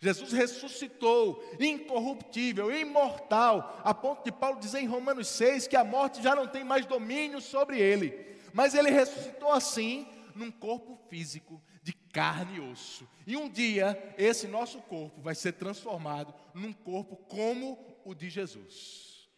Jesus 0.00 0.32
ressuscitou, 0.32 1.40
incorruptível, 1.60 2.76
imortal, 2.76 3.80
a 3.84 3.94
ponto 3.94 4.24
de 4.24 4.32
Paulo 4.32 4.58
dizer 4.58 4.80
em 4.80 4.88
Romanos 4.88 5.28
6 5.28 5.68
que 5.68 5.76
a 5.76 5.84
morte 5.84 6.20
já 6.20 6.34
não 6.34 6.48
tem 6.48 6.64
mais 6.64 6.84
domínio 6.84 7.40
sobre 7.40 7.78
ele. 7.78 8.12
Mas 8.52 8.74
ele 8.74 8.90
ressuscitou 8.90 9.52
assim 9.52 10.06
num 10.34 10.50
corpo 10.50 10.96
físico 11.08 11.62
de 11.82 11.92
carne 11.92 12.56
e 12.56 12.60
osso. 12.60 13.08
E 13.26 13.36
um 13.36 13.48
dia 13.48 14.14
esse 14.18 14.46
nosso 14.46 14.80
corpo 14.82 15.20
vai 15.20 15.34
ser 15.34 15.52
transformado 15.52 16.34
num 16.52 16.72
corpo 16.72 17.16
como 17.16 17.78
o 18.04 18.14
de 18.14 18.28
Jesus. 18.28 19.28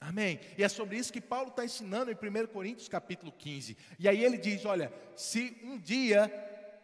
Amém. 0.00 0.38
E 0.56 0.62
é 0.62 0.68
sobre 0.68 0.96
isso 0.96 1.12
que 1.12 1.20
Paulo 1.20 1.48
está 1.48 1.64
ensinando 1.64 2.10
em 2.10 2.14
1 2.14 2.46
Coríntios 2.48 2.88
capítulo 2.88 3.32
15. 3.32 3.76
E 3.98 4.08
aí 4.08 4.24
ele 4.24 4.38
diz: 4.38 4.64
olha, 4.64 4.92
se 5.16 5.58
um 5.64 5.78
dia 5.78 6.30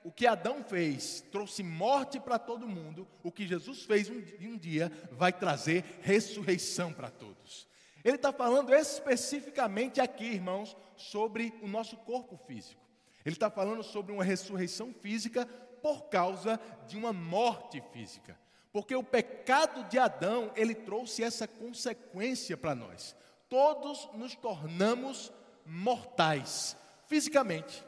o 0.05 0.13
que 0.13 0.27
Adão 0.27 0.63
fez 0.63 1.25
trouxe 1.33 1.63
morte 1.63 2.21
para 2.21 2.39
todo 2.39 2.69
mundo, 2.69 3.09
o 3.23 3.33
que 3.33 3.47
Jesus 3.47 3.85
fez 3.85 4.11
um, 4.11 4.23
um 4.43 4.59
dia 4.59 4.93
vai 5.13 5.33
trazer 5.33 5.85
ressurreição 6.03 6.93
para 6.93 7.11
todos. 7.11 7.67
Ele 8.05 8.17
está 8.17 8.31
falando 8.31 8.75
especificamente 8.75 10.01
aqui, 10.01 10.27
irmãos, 10.27 10.77
sobre 10.95 11.55
o 11.63 11.67
nosso 11.67 11.97
corpo 11.97 12.37
físico. 12.37 12.84
Ele 13.25 13.35
está 13.35 13.51
falando 13.51 13.83
sobre 13.83 14.13
uma 14.13 14.25
ressurreição 14.25 14.93
física 14.93 15.47
por 15.83 16.05
causa 16.09 16.61
de 16.87 16.97
uma 16.97 17.13
morte 17.13 17.83
física. 17.93 18.39
Porque 18.73 18.95
o 18.95 19.05
pecado 19.05 19.85
de 19.85 19.99
Adão, 19.99 20.51
ele 20.57 20.75
trouxe 20.75 21.23
essa 21.23 21.47
consequência 21.47 22.57
para 22.57 22.75
nós. 22.75 23.15
Todos 23.49 24.09
nos 24.15 24.35
tornamos 24.35 25.33
mortais, 25.65 26.77
fisicamente. 27.07 27.85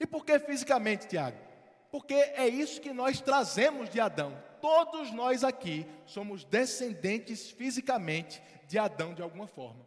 E 0.00 0.06
por 0.06 0.24
que 0.24 0.38
fisicamente, 0.38 1.06
Tiago? 1.06 1.36
Porque 1.90 2.14
é 2.14 2.48
isso 2.48 2.80
que 2.80 2.92
nós 2.92 3.20
trazemos 3.20 3.90
de 3.90 4.00
Adão. 4.00 4.36
Todos 4.60 5.12
nós 5.12 5.44
aqui 5.44 5.86
somos 6.06 6.44
descendentes 6.44 7.50
fisicamente 7.50 8.42
de 8.66 8.78
Adão 8.78 9.14
de 9.14 9.22
alguma 9.22 9.46
forma. 9.46 9.86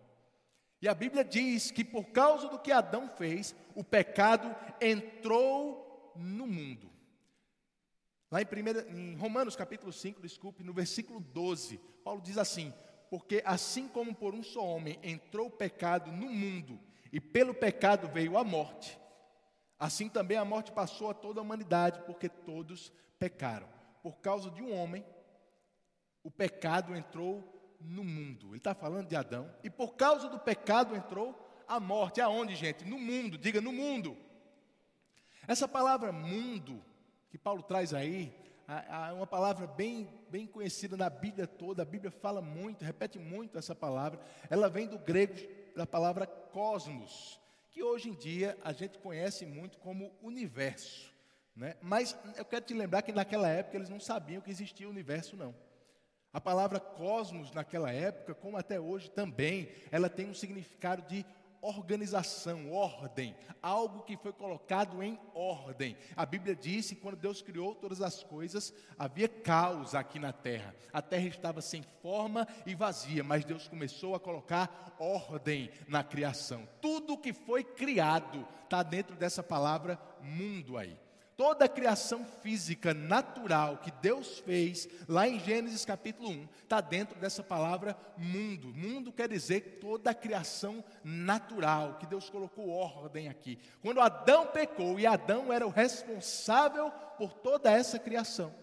E 0.82 0.88
a 0.88 0.94
Bíblia 0.94 1.24
diz 1.24 1.72
que 1.72 1.84
por 1.84 2.06
causa 2.06 2.48
do 2.48 2.60
que 2.60 2.72
Adão 2.72 3.10
fez, 3.10 3.56
o 3.76 3.84
pecado 3.84 4.56
entrou 4.80 6.14
no 6.16 6.46
mundo. 6.46 6.92
Lá 8.30 8.42
em, 8.42 8.46
primeira, 8.46 8.88
em 8.90 9.16
Romanos 9.16 9.56
capítulo 9.56 9.92
5, 9.92 10.22
desculpe, 10.22 10.64
no 10.64 10.74
versículo 10.74 11.20
12, 11.20 11.78
Paulo 12.04 12.22
diz 12.22 12.38
assim: 12.38 12.74
Porque 13.10 13.42
assim 13.46 13.88
como 13.88 14.14
por 14.14 14.36
um 14.36 14.44
só 14.44 14.64
homem 14.64 15.00
entrou 15.02 15.48
o 15.48 15.52
pecado 15.52 16.12
no 16.12 16.30
mundo, 16.30 16.80
e 17.12 17.22
pelo 17.22 17.54
pecado 17.54 18.08
veio 18.10 18.38
a 18.38 18.44
morte, 18.44 19.00
assim 19.80 20.10
também 20.10 20.38
a 20.38 20.46
morte 20.46 20.72
passou 20.72 21.10
a 21.10 21.14
toda 21.14 21.40
a 21.40 21.44
humanidade, 21.44 22.02
porque 22.02 22.28
todos 22.28 22.92
pecaram. 23.18 23.68
Por 24.04 24.18
causa 24.18 24.52
de 24.52 24.62
um 24.62 24.74
homem, 24.76 25.06
o 26.22 26.30
pecado 26.30 26.96
entrou 26.96 27.57
no 27.80 28.04
mundo. 28.04 28.50
Ele 28.50 28.58
está 28.58 28.74
falando 28.74 29.08
de 29.08 29.16
Adão. 29.16 29.50
E 29.64 29.70
por 29.70 29.96
causa 29.96 30.30
do 30.30 30.40
pecado 30.40 30.96
entrou 30.96 31.38
a 31.68 31.80
morte. 31.80 32.22
Aonde, 32.22 32.56
gente? 32.56 32.86
No 32.86 32.98
mundo. 33.00 33.38
Diga 33.38 33.62
no 33.62 33.72
mundo. 33.72 34.18
Essa 35.48 35.68
palavra 35.68 36.12
mundo 36.12 36.84
que 37.30 37.38
Paulo 37.38 37.62
traz 37.62 37.94
aí, 37.94 38.34
é 38.68 39.14
uma 39.14 39.28
palavra 39.28 39.68
bem, 39.68 40.10
bem 40.30 40.46
conhecida 40.46 40.98
na 40.98 41.10
Bíblia 41.10 41.48
toda, 41.48 41.84
a 41.84 41.86
Bíblia 41.86 42.12
fala 42.12 42.42
muito, 42.42 42.84
repete 42.84 43.18
muito 43.18 43.58
essa 43.58 43.76
palavra, 43.76 44.20
ela 44.50 44.70
vem 44.70 44.88
do 44.88 44.98
grego 44.98 45.36
da 45.76 45.86
palavra 45.86 46.26
cosmos, 46.26 47.40
que 47.70 47.84
hoje 47.84 48.10
em 48.10 48.14
dia 48.14 48.58
a 48.64 48.74
gente 48.74 48.98
conhece 48.98 49.46
muito 49.46 49.78
como 49.78 50.12
universo. 50.22 51.14
Né? 51.56 51.76
Mas 51.82 52.18
eu 52.36 52.46
quero 52.46 52.66
te 52.66 52.74
lembrar 52.74 53.02
que 53.02 53.12
naquela 53.12 53.48
época 53.48 53.78
eles 53.78 53.90
não 53.90 54.00
sabiam 54.00 54.42
que 54.42 54.52
existia 54.52 54.90
universo, 54.90 55.36
não. 55.38 55.56
A 56.38 56.40
palavra 56.40 56.80
cosmos 56.80 57.52
naquela 57.52 57.92
época, 57.92 58.36
como 58.36 58.58
até 58.58 58.80
hoje 58.80 59.10
também, 59.10 59.72
ela 59.90 60.08
tem 60.08 60.30
um 60.30 60.36
significado 60.36 61.02
de 61.08 61.26
organização, 61.60 62.72
ordem, 62.72 63.36
algo 63.60 64.04
que 64.04 64.16
foi 64.16 64.32
colocado 64.32 65.02
em 65.02 65.20
ordem. 65.34 65.98
A 66.16 66.28
Bíblia 66.28 66.56
diz 66.56 66.90
que 66.90 66.96
quando 66.96 67.16
Deus 67.18 67.42
criou 67.42 67.74
todas 67.74 68.04
as 68.04 68.24
coisas, 68.24 68.72
havia 69.00 69.28
caos 69.28 69.96
aqui 69.96 70.20
na 70.20 70.32
terra. 70.32 70.76
A 70.94 71.02
terra 71.02 71.26
estava 71.26 71.60
sem 71.60 71.82
forma 72.04 72.48
e 72.68 72.76
vazia, 72.76 73.24
mas 73.24 73.44
Deus 73.44 73.68
começou 73.68 74.14
a 74.14 74.20
colocar 74.20 74.96
ordem 75.00 75.72
na 75.88 76.04
criação. 76.04 76.70
Tudo 76.80 77.18
que 77.18 77.34
foi 77.34 77.64
criado 77.64 78.48
está 78.64 78.84
dentro 78.84 79.16
dessa 79.16 79.42
palavra 79.42 80.00
mundo 80.22 80.78
aí 80.78 80.96
toda 81.38 81.66
a 81.66 81.70
criação 81.70 82.26
física 82.26 82.96
natural 82.96 83.78
que 83.78 83.92
Deus 84.02 84.40
fez, 84.40 84.90
lá 85.08 85.28
em 85.28 85.40
Gênesis 85.40 85.86
capítulo 85.86 86.30
1, 86.30 86.48
está 86.64 86.82
dentro 86.82 87.18
dessa 87.20 87.44
palavra 87.44 87.96
mundo. 88.18 88.70
Mundo 88.70 89.14
quer 89.14 89.30
dizer 89.30 89.78
toda 89.80 90.10
a 90.10 90.16
criação 90.16 90.84
natural, 91.04 91.98
que 92.00 92.08
Deus 92.08 92.28
colocou 92.28 92.70
ordem 92.70 93.30
aqui. 93.30 93.60
Quando 93.82 94.02
Adão 94.02 94.48
pecou, 94.48 95.00
e 95.00 95.06
Adão 95.06 95.54
era 95.54 95.66
o 95.66 95.70
responsável 95.70 96.90
por 97.20 97.32
toda 97.34 97.72
essa 97.72 98.00
criação. 98.00 98.54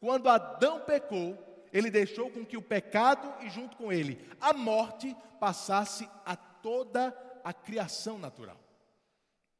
Quando 0.00 0.30
Adão 0.30 0.80
pecou, 0.80 1.38
ele 1.70 1.90
deixou 1.90 2.30
com 2.30 2.46
que 2.46 2.56
o 2.56 2.62
pecado 2.62 3.30
e 3.44 3.50
junto 3.50 3.76
com 3.76 3.92
ele 3.92 4.26
a 4.40 4.54
morte 4.54 5.14
passasse 5.38 6.08
a 6.24 6.34
toda 6.34 7.14
a 7.44 7.52
criação 7.52 8.18
natural. 8.18 8.58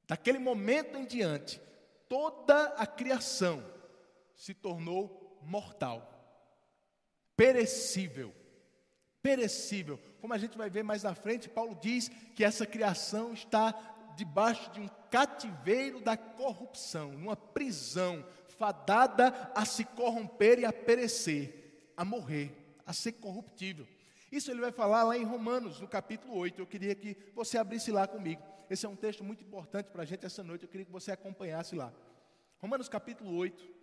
Daquele 0.08 0.38
momento 0.38 0.96
em 0.96 1.04
diante, 1.04 1.60
toda 2.08 2.68
a 2.74 2.86
criação 2.86 3.64
se 4.34 4.54
tornou 4.54 5.38
mortal, 5.42 6.08
perecível. 7.36 8.34
Perecível. 9.22 9.98
Como 10.20 10.32
a 10.32 10.38
gente 10.38 10.56
vai 10.56 10.70
ver 10.70 10.84
mais 10.84 11.02
na 11.02 11.14
frente, 11.14 11.48
Paulo 11.48 11.76
diz 11.80 12.08
que 12.34 12.44
essa 12.44 12.64
criação 12.64 13.32
está 13.32 13.74
debaixo 14.16 14.70
de 14.70 14.80
um 14.80 14.88
cativeiro 15.10 16.00
da 16.00 16.16
corrupção, 16.16 17.12
numa 17.12 17.36
prisão, 17.36 18.24
fadada 18.56 19.50
a 19.54 19.64
se 19.64 19.84
corromper 19.84 20.60
e 20.60 20.64
a 20.64 20.72
perecer, 20.72 21.90
a 21.96 22.04
morrer, 22.04 22.52
a 22.86 22.92
ser 22.92 23.12
corruptível. 23.12 23.86
Isso 24.30 24.50
ele 24.50 24.60
vai 24.60 24.72
falar 24.72 25.02
lá 25.04 25.16
em 25.16 25.24
Romanos, 25.24 25.80
no 25.80 25.86
capítulo 25.86 26.36
8. 26.36 26.60
Eu 26.60 26.66
queria 26.66 26.94
que 26.94 27.16
você 27.34 27.58
abrisse 27.58 27.92
lá 27.92 28.06
comigo. 28.06 28.42
Esse 28.68 28.84
é 28.84 28.88
um 28.88 28.96
texto 28.96 29.22
muito 29.22 29.44
importante 29.44 29.90
para 29.90 30.02
a 30.02 30.04
gente 30.04 30.26
essa 30.26 30.42
noite. 30.42 30.64
Eu 30.64 30.68
queria 30.68 30.84
que 30.84 30.92
você 30.92 31.12
acompanhasse 31.12 31.76
lá. 31.76 31.92
Romanos 32.58 32.88
capítulo 32.88 33.36
8. 33.36 33.76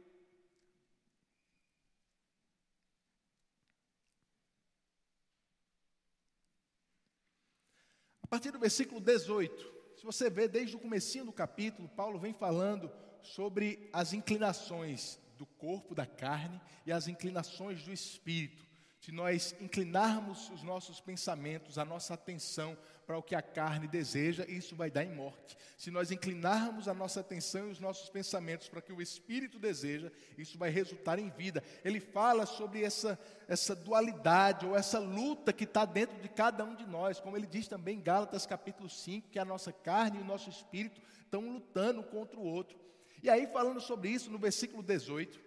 A 8.24 8.28
partir 8.28 8.52
do 8.52 8.60
versículo 8.60 9.00
18. 9.00 9.74
Se 9.96 10.04
você 10.04 10.30
vê 10.30 10.50
desde 10.50 10.76
o 10.76 10.80
comecinho 10.80 11.26
do 11.26 11.32
capítulo, 11.32 11.88
Paulo 11.88 12.20
vem 12.20 12.34
falando 12.34 12.92
sobre 13.22 13.90
as 13.94 14.12
inclinações 14.12 15.18
do 15.38 15.46
corpo, 15.46 15.96
da 15.96 16.06
carne 16.06 16.60
e 16.86 16.92
as 16.92 17.08
inclinações 17.08 17.84
do 17.84 17.94
espírito 17.94 18.74
se 19.04 19.12
nós 19.12 19.54
inclinarmos 19.60 20.50
os 20.50 20.64
nossos 20.64 21.02
pensamentos, 21.02 21.78
a 21.78 21.84
nossa 21.84 22.14
atenção 22.14 22.78
para 23.06 23.18
o 23.18 23.24
que 23.24 23.36
a 23.36 23.42
carne 23.42 23.88
deseja, 23.88 24.46
isso 24.48 24.76
vai 24.76 24.90
dar 24.90 25.04
em 25.04 25.14
morte. 25.14 25.58
Se 25.78 25.92
nós 25.92 26.12
inclinarmos 26.12 26.88
a 26.88 26.94
nossa 26.94 27.20
atenção 27.20 27.68
e 27.68 27.72
os 27.72 27.80
nossos 27.80 28.10
pensamentos 28.10 28.70
para 28.70 28.80
o 28.80 28.82
que 28.82 28.94
o 28.94 29.02
Espírito 29.02 29.60
deseja, 29.60 30.12
isso 30.38 30.58
vai 30.58 30.70
resultar 30.70 31.20
em 31.20 31.30
vida. 31.30 31.64
Ele 31.84 32.00
fala 32.00 32.46
sobre 32.46 32.84
essa, 32.84 33.20
essa 33.48 33.76
dualidade 33.76 34.66
ou 34.66 34.76
essa 34.76 35.00
luta 35.00 35.52
que 35.52 35.66
está 35.66 35.86
dentro 35.86 36.22
de 36.22 36.30
cada 36.30 36.64
um 36.64 36.76
de 36.76 36.86
nós, 36.86 37.20
como 37.20 37.36
ele 37.36 37.48
diz 37.48 37.68
também 37.68 37.98
em 37.98 38.02
Gálatas 38.02 38.46
capítulo 38.46 38.90
5, 38.90 39.30
que 39.30 39.40
a 39.40 39.46
nossa 39.46 39.72
carne 39.72 40.20
e 40.20 40.22
o 40.22 40.26
nosso 40.26 40.50
espírito 40.50 41.02
estão 41.22 41.42
lutando 41.42 42.04
contra 42.04 42.40
o 42.40 42.46
outro. 42.46 42.78
E 43.22 43.30
aí, 43.30 43.48
falando 43.48 43.80
sobre 43.80 44.10
isso, 44.10 44.30
no 44.30 44.38
versículo 44.38 44.84
18, 44.84 45.40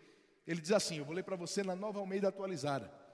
ele 0.47 0.61
diz 0.61 0.73
assim: 0.73 0.99
eu 0.99 1.05
vou 1.05 1.15
ler 1.15 1.25
para 1.25 1.37
você 1.37 1.63
na 1.63 1.77
nova 1.77 1.99
Almeida 1.99 2.29
atualizada. 2.29 3.06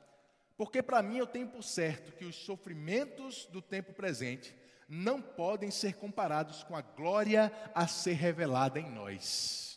Porque 0.57 0.83
para 0.83 1.03
mim 1.03 1.19
eu 1.19 1.27
tenho 1.27 1.49
por 1.49 1.63
certo 1.63 2.13
que 2.13 2.25
os 2.25 2.37
sofrimentos 2.37 3.47
do 3.47 3.63
tempo 3.63 3.93
presente 3.93 4.55
não 4.89 5.23
podem 5.23 5.71
ser 5.71 5.95
comparados 5.95 6.63
com 6.63 6.77
a 6.77 6.83
glória 6.83 7.51
a 7.75 7.87
ser 7.87 8.13
revelada 8.13 8.79
em 8.79 8.91
nós. 8.91 9.72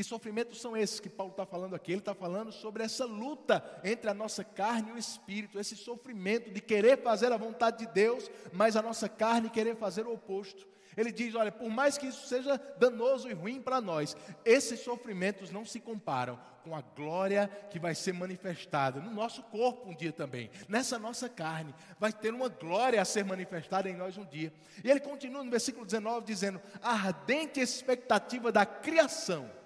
Que 0.00 0.04
sofrimentos 0.04 0.62
são 0.62 0.74
esses 0.74 0.98
que 0.98 1.10
Paulo 1.10 1.32
está 1.32 1.44
falando 1.44 1.76
aqui? 1.76 1.92
Ele 1.92 1.98
está 1.98 2.14
falando 2.14 2.50
sobre 2.50 2.82
essa 2.82 3.04
luta 3.04 3.62
entre 3.84 4.08
a 4.08 4.14
nossa 4.14 4.42
carne 4.42 4.88
e 4.88 4.92
o 4.94 4.96
espírito, 4.96 5.60
esse 5.60 5.76
sofrimento 5.76 6.50
de 6.50 6.58
querer 6.58 7.02
fazer 7.02 7.30
a 7.32 7.36
vontade 7.36 7.84
de 7.84 7.92
Deus, 7.92 8.30
mas 8.50 8.76
a 8.76 8.80
nossa 8.80 9.10
carne 9.10 9.50
querer 9.50 9.76
fazer 9.76 10.06
o 10.06 10.14
oposto. 10.14 10.66
Ele 10.96 11.12
diz: 11.12 11.34
olha, 11.34 11.52
por 11.52 11.68
mais 11.68 11.98
que 11.98 12.06
isso 12.06 12.26
seja 12.26 12.56
danoso 12.78 13.28
e 13.28 13.34
ruim 13.34 13.60
para 13.60 13.78
nós, 13.78 14.16
esses 14.42 14.80
sofrimentos 14.80 15.50
não 15.50 15.66
se 15.66 15.78
comparam 15.78 16.40
com 16.64 16.74
a 16.74 16.80
glória 16.80 17.48
que 17.68 17.78
vai 17.78 17.94
ser 17.94 18.14
manifestada 18.14 19.00
no 19.00 19.10
nosso 19.10 19.42
corpo 19.42 19.90
um 19.90 19.94
dia 19.94 20.12
também, 20.14 20.50
nessa 20.66 20.98
nossa 20.98 21.28
carne. 21.28 21.74
Vai 21.98 22.10
ter 22.10 22.32
uma 22.32 22.48
glória 22.48 23.02
a 23.02 23.04
ser 23.04 23.22
manifestada 23.22 23.86
em 23.86 23.96
nós 23.96 24.16
um 24.16 24.24
dia. 24.24 24.50
E 24.82 24.90
ele 24.90 25.00
continua 25.00 25.44
no 25.44 25.50
versículo 25.50 25.84
19 25.84 26.24
dizendo: 26.24 26.58
a 26.80 26.92
ardente 26.92 27.60
expectativa 27.60 28.50
da 28.50 28.64
criação 28.64 29.59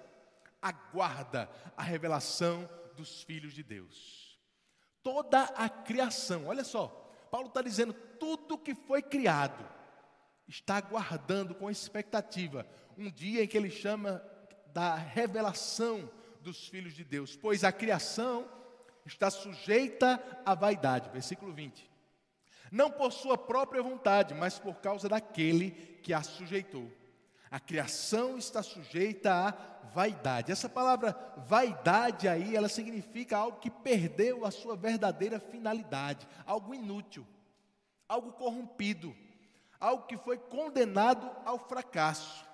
aguarda 0.65 1.47
a 1.77 1.83
revelação 1.83 2.67
dos 2.95 3.21
filhos 3.21 3.53
de 3.53 3.61
Deus. 3.61 4.39
Toda 5.03 5.43
a 5.43 5.69
criação, 5.69 6.47
olha 6.47 6.63
só, 6.63 6.87
Paulo 7.29 7.49
está 7.49 7.61
dizendo: 7.61 7.93
tudo 7.93 8.57
que 8.57 8.73
foi 8.73 9.03
criado 9.03 9.63
está 10.47 10.77
aguardando 10.77 11.53
com 11.53 11.69
expectativa 11.69 12.67
um 12.97 13.11
dia 13.11 13.43
em 13.43 13.47
que 13.47 13.57
ele 13.57 13.69
chama 13.69 14.23
da 14.73 14.95
revelação 14.95 16.09
dos 16.41 16.67
filhos 16.67 16.93
de 16.93 17.03
Deus, 17.03 17.35
pois 17.35 17.63
a 17.63 17.71
criação 17.71 18.49
está 19.05 19.29
sujeita 19.29 20.21
à 20.45 20.55
vaidade. 20.55 21.09
Versículo 21.09 21.53
20. 21.53 21.91
Não 22.71 22.89
por 22.89 23.11
sua 23.11 23.37
própria 23.37 23.83
vontade, 23.83 24.33
mas 24.33 24.57
por 24.57 24.75
causa 24.75 25.07
daquele 25.07 25.71
que 26.01 26.13
a 26.13 26.23
sujeitou. 26.23 26.91
A 27.55 27.59
criação 27.59 28.37
está 28.37 28.61
sujeita 28.61 29.31
à 29.33 29.51
vaidade. 29.93 30.51
Essa 30.51 30.67
palavra 30.67 31.15
vaidade 31.47 32.27
aí, 32.27 32.55
ela 32.55 32.67
significa 32.67 33.37
algo 33.37 33.59
que 33.59 33.69
perdeu 33.69 34.45
a 34.45 34.51
sua 34.51 34.75
verdadeira 34.75 35.39
finalidade, 35.39 36.27
algo 36.45 36.73
inútil, 36.73 37.25
algo 38.09 38.33
corrompido 38.33 39.15
algo 39.79 40.07
que 40.07 40.17
foi 40.17 40.37
condenado 40.37 41.29
ao 41.45 41.59
fracasso. 41.59 42.45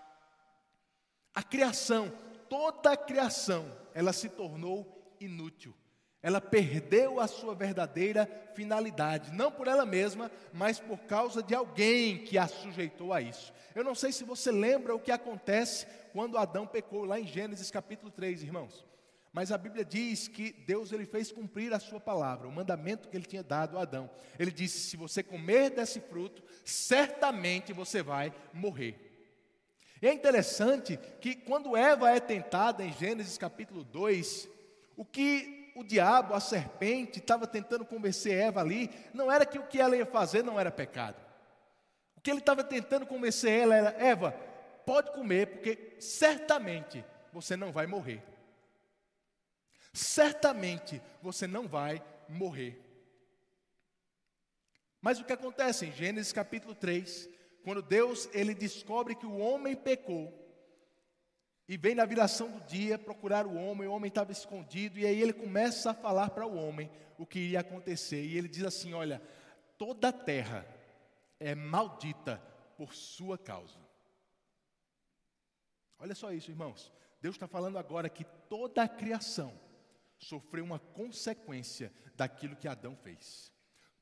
A 1.34 1.42
criação, 1.42 2.12
toda 2.50 2.92
a 2.92 2.98
criação, 2.98 3.66
ela 3.94 4.12
se 4.12 4.28
tornou 4.28 5.16
inútil. 5.20 5.74
Ela 6.24 6.40
perdeu 6.40 7.20
a 7.20 7.28
sua 7.28 7.56
verdadeira 7.56 8.30
finalidade, 8.54 9.32
não 9.32 9.52
por 9.52 9.68
ela 9.68 9.86
mesma, 9.86 10.32
mas 10.54 10.80
por 10.80 11.00
causa 11.00 11.42
de 11.42 11.56
alguém 11.56 12.20
que 12.20 12.38
a 12.38 12.48
sujeitou 12.48 13.12
a 13.12 13.22
isso. 13.22 13.52
Eu 13.74 13.84
não 13.84 13.96
sei 13.96 14.12
se 14.12 14.24
você 14.24 14.52
lembra 14.52 14.94
o 14.94 15.00
que 15.00 15.12
acontece 15.12 15.88
quando 16.14 16.38
Adão 16.38 16.68
pecou, 16.68 17.06
lá 17.06 17.20
em 17.20 17.26
Gênesis 17.26 17.72
capítulo 17.72 18.12
3, 18.12 18.44
irmãos. 18.44 18.86
Mas 19.34 19.52
a 19.52 19.58
Bíblia 19.58 19.86
diz 19.86 20.28
que 20.28 20.52
Deus 20.52 20.92
ele 20.92 21.06
fez 21.06 21.32
cumprir 21.32 21.74
a 21.74 21.80
sua 21.80 22.02
palavra, 22.02 22.48
o 22.48 22.52
mandamento 22.52 23.08
que 23.08 23.16
ele 23.16 23.26
tinha 23.26 23.42
dado 23.42 23.78
a 23.78 23.84
Adão. 23.84 24.10
Ele 24.38 24.52
disse: 24.52 24.90
se 24.90 24.98
você 24.98 25.24
comer 25.24 25.70
desse 25.70 26.02
fruto, 26.02 26.44
certamente 26.66 27.72
você 27.72 28.04
vai 28.04 28.34
morrer. 28.54 29.10
E 30.02 30.08
é 30.08 30.14
interessante 30.14 31.00
que 31.22 31.34
quando 31.34 31.78
Eva 31.78 32.10
é 32.12 32.20
tentada 32.20 32.84
em 32.84 32.92
Gênesis 32.92 33.38
capítulo 33.38 33.86
2, 33.86 34.50
o 34.98 35.06
que 35.06 35.61
o 35.82 35.84
diabo, 35.84 36.34
a 36.34 36.40
serpente, 36.40 37.20
estava 37.20 37.46
tentando 37.46 37.86
convencer 37.86 38.34
Eva 38.38 38.62
ali, 38.62 38.90
não 39.14 39.32
era 39.32 39.46
que 39.46 39.60
o 39.60 39.68
que 39.68 39.80
ela 39.80 39.96
ia 39.96 40.06
fazer 40.06 40.44
não 40.44 40.60
era 40.60 40.72
pecado. 40.72 41.22
O 42.16 42.22
que 42.22 42.30
ele 42.30 42.40
estava 42.40 42.64
tentando 42.64 43.06
convencer 43.06 43.52
ela 43.52 43.76
era: 43.76 43.90
Eva, 44.04 44.32
pode 44.86 45.12
comer, 45.12 45.48
porque 45.48 45.96
certamente 46.00 47.04
você 47.34 47.56
não 47.56 47.72
vai 47.72 47.88
morrer. 47.88 48.24
Certamente 49.94 51.02
você 51.22 51.48
não 51.48 51.68
vai 51.68 52.02
morrer. 52.30 52.80
Mas 55.02 55.20
o 55.20 55.26
que 55.26 55.34
acontece 55.34 55.86
em 55.86 55.92
Gênesis 55.92 56.32
capítulo 56.32 56.76
3, 56.76 57.28
quando 57.64 57.82
Deus 57.82 58.30
ele 58.34 58.54
descobre 58.54 59.16
que 59.16 59.26
o 59.26 59.38
homem 59.38 59.76
pecou, 59.76 60.41
e 61.72 61.78
vem 61.78 61.96
na 61.96 62.04
viração 62.04 62.52
do 62.52 62.60
dia 62.66 63.00
procurar 63.00 63.48
o 63.48 63.56
homem, 63.56 63.88
o 63.88 63.94
homem 63.94 64.10
estava 64.10 64.34
escondido, 64.34 65.00
e 65.00 65.06
aí 65.06 65.22
ele 65.22 65.32
começa 65.32 65.92
a 65.92 65.94
falar 65.94 66.32
para 66.32 66.46
o 66.46 66.54
homem 66.54 66.92
o 67.18 67.26
que 67.26 67.40
iria 67.40 67.62
acontecer. 67.62 68.22
E 68.26 68.38
ele 68.38 68.50
diz 68.50 68.66
assim: 68.66 68.94
Olha, 68.94 69.22
toda 69.78 70.10
a 70.10 70.12
terra 70.12 70.68
é 71.40 71.56
maldita 71.56 72.44
por 72.76 72.94
sua 72.94 73.38
causa. 73.38 73.80
Olha 75.98 76.14
só 76.14 76.34
isso, 76.34 76.52
irmãos. 76.52 76.92
Deus 77.22 77.38
está 77.38 77.48
falando 77.48 77.78
agora 77.78 78.10
que 78.10 78.26
toda 78.50 78.84
a 78.84 78.90
criação 78.90 79.58
sofreu 80.18 80.66
uma 80.66 80.80
consequência 80.80 81.90
daquilo 82.18 82.58
que 82.58 82.68
Adão 82.68 82.98
fez. 82.98 83.50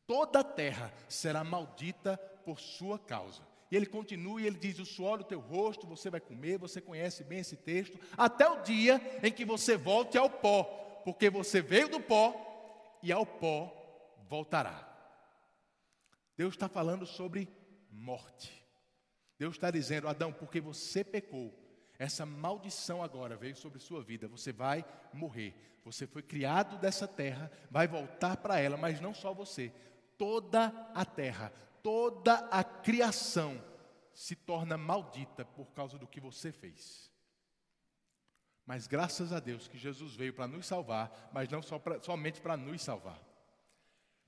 Toda 0.08 0.40
a 0.40 0.44
terra 0.44 0.92
será 1.08 1.44
maldita 1.44 2.18
por 2.44 2.60
sua 2.60 2.98
causa. 2.98 3.44
E 3.72 3.76
ele 3.76 3.86
continua 3.86 4.42
e 4.42 4.48
ele 4.48 4.58
diz: 4.58 4.80
O 4.80 4.86
suor 4.86 5.18
do 5.20 5.24
teu 5.24 5.40
rosto 5.40 5.86
você 5.86 6.10
vai 6.10 6.20
comer, 6.20 6.58
você 6.58 6.82
conhece 6.82 7.24
bem 7.24 7.40
esse 7.40 7.56
texto, 7.56 8.00
até 8.18 8.50
o 8.50 8.62
dia 8.62 9.00
em 9.24 9.32
que 9.32 9.46
você 9.46 9.78
volte 9.78 10.18
ao 10.18 10.30
pó, 10.30 10.64
porque 11.04 11.30
você 11.30 11.62
veio 11.62 11.90
do 11.90 12.00
pó 12.00 12.98
e 13.04 13.12
ao 13.12 13.26
pó 13.26 13.76
voltará. 14.28 14.88
Deus 16.36 16.54
está 16.54 16.70
falando 16.70 17.06
sobre 17.06 17.50
morte. 17.92 18.60
Deus 19.38 19.56
está 19.56 19.72
dizendo, 19.72 20.08
Adão, 20.08 20.34
porque 20.34 20.60
você 20.60 21.04
pecou, 21.04 21.54
essa 21.98 22.26
maldição 22.26 23.04
agora 23.04 23.36
veio 23.36 23.56
sobre 23.56 23.80
sua 23.80 24.02
vida, 24.02 24.28
você 24.28 24.52
vai 24.52 24.86
morrer. 25.14 25.54
Você 25.84 26.06
foi 26.06 26.22
criado 26.22 26.78
dessa 26.78 27.08
terra, 27.08 27.52
vai 27.70 27.88
voltar 27.88 28.38
para 28.38 28.60
ela, 28.60 28.78
mas 28.78 29.00
não 29.00 29.14
só 29.14 29.34
você, 29.34 29.72
toda 30.18 30.68
a 30.94 31.06
terra, 31.06 31.52
toda 31.84 32.36
a 32.52 32.64
criação 32.64 33.62
se 34.14 34.36
torna 34.36 34.78
maldita 34.78 35.46
por 35.46 35.68
causa 35.72 35.98
do 35.98 36.08
que 36.08 36.20
você 36.20 36.52
fez. 36.52 37.10
Mas 38.66 38.86
graças 38.86 39.34
a 39.34 39.40
Deus 39.40 39.68
que 39.68 39.78
Jesus 39.78 40.16
veio 40.16 40.34
para 40.34 40.48
nos 40.48 40.68
salvar, 40.68 41.30
mas 41.34 41.50
não 41.50 41.62
pra, 41.80 42.02
somente 42.02 42.40
para 42.40 42.56
nos 42.56 42.82
salvar. 42.82 43.20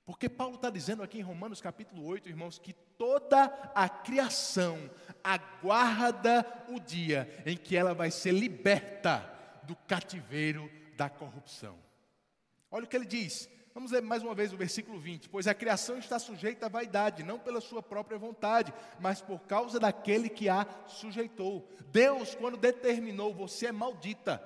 Porque 0.05 0.27
Paulo 0.27 0.55
está 0.55 0.69
dizendo 0.69 1.03
aqui 1.03 1.19
em 1.19 1.23
Romanos 1.23 1.61
capítulo 1.61 2.03
8, 2.05 2.27
irmãos, 2.27 2.57
que 2.57 2.73
toda 2.73 3.45
a 3.75 3.87
criação 3.87 4.89
aguarda 5.23 6.45
o 6.69 6.79
dia 6.79 7.29
em 7.45 7.55
que 7.55 7.77
ela 7.77 7.93
vai 7.93 8.09
ser 8.09 8.31
liberta 8.31 9.29
do 9.63 9.75
cativeiro 9.75 10.71
da 10.95 11.09
corrupção. 11.09 11.77
Olha 12.71 12.85
o 12.85 12.87
que 12.87 12.95
ele 12.95 13.05
diz: 13.05 13.47
Vamos 13.73 13.91
ler 13.91 14.01
mais 14.01 14.21
uma 14.21 14.35
vez 14.35 14.51
o 14.51 14.57
versículo 14.57 14.99
20. 14.99 15.29
Pois 15.29 15.47
a 15.47 15.53
criação 15.53 15.97
está 15.97 16.19
sujeita 16.19 16.65
à 16.65 16.69
vaidade, 16.69 17.23
não 17.23 17.39
pela 17.39 17.61
sua 17.61 17.81
própria 17.81 18.17
vontade, 18.17 18.73
mas 18.99 19.21
por 19.21 19.39
causa 19.41 19.79
daquele 19.79 20.27
que 20.27 20.49
a 20.49 20.67
sujeitou. 20.87 21.67
Deus, 21.91 22.35
quando 22.35 22.57
determinou, 22.57 23.33
você 23.33 23.67
é 23.67 23.71
maldita, 23.71 24.43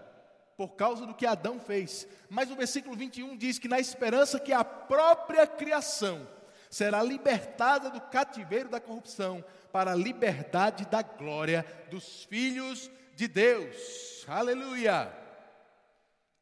por 0.55 0.75
causa 0.75 1.05
do 1.05 1.13
que 1.15 1.25
Adão 1.25 1.59
fez. 1.59 2.07
Mas 2.29 2.51
o 2.51 2.55
versículo 2.55 2.95
21 2.95 3.35
diz 3.35 3.57
que 3.57 3.67
na 3.67 3.79
esperança 3.79 4.39
que 4.39 4.53
a 4.53 4.63
própria 4.63 5.47
criação 5.47 6.27
será 6.69 7.01
libertada 7.01 7.89
do 7.89 8.01
cativeiro 8.01 8.69
da 8.69 8.79
corrupção, 8.79 9.43
para 9.71 9.91
a 9.91 9.95
liberdade 9.95 10.85
da 10.85 11.01
glória 11.01 11.65
dos 11.89 12.23
filhos 12.25 12.91
de 13.15 13.27
Deus. 13.27 14.23
Aleluia! 14.27 15.24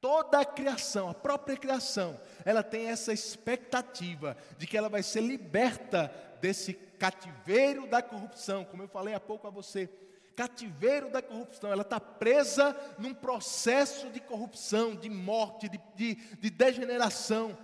Toda 0.03 0.41
a 0.41 0.45
criação, 0.45 1.09
a 1.09 1.13
própria 1.13 1.55
criação, 1.55 2.19
ela 2.43 2.61
tem 2.61 2.89
essa 2.89 3.13
expectativa 3.13 4.35
de 4.57 4.67
que 4.67 4.75
ela 4.75 4.89
vai 4.89 5.01
ser 5.01 5.21
liberta 5.21 6.13
desse 6.41 6.73
cativeiro 6.73 7.87
da 7.87 8.01
corrupção, 8.01 8.65
como 8.65 8.83
eu 8.83 8.89
falei 8.89 9.13
há 9.13 9.19
pouco 9.21 9.47
a 9.47 9.49
você. 9.49 9.89
Cativeiro 10.35 11.09
da 11.09 11.21
corrupção, 11.21 11.71
ela 11.71 11.83
está 11.83 12.01
presa 12.01 12.75
num 12.99 13.13
processo 13.13 14.09
de 14.09 14.19
corrupção, 14.19 14.93
de 14.93 15.09
morte, 15.09 15.69
de, 15.69 15.79
de, 15.95 16.15
de 16.15 16.49
degeneração. 16.49 17.57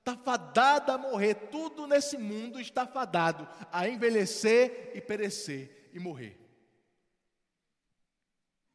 Está 0.00 0.16
fadada 0.16 0.94
a 0.94 0.98
morrer. 0.98 1.34
Tudo 1.52 1.86
nesse 1.86 2.18
mundo 2.18 2.60
está 2.60 2.84
fadado 2.84 3.48
a 3.70 3.88
envelhecer 3.88 4.90
e 4.92 5.00
perecer 5.00 5.88
e 5.92 6.00
morrer. 6.00 6.36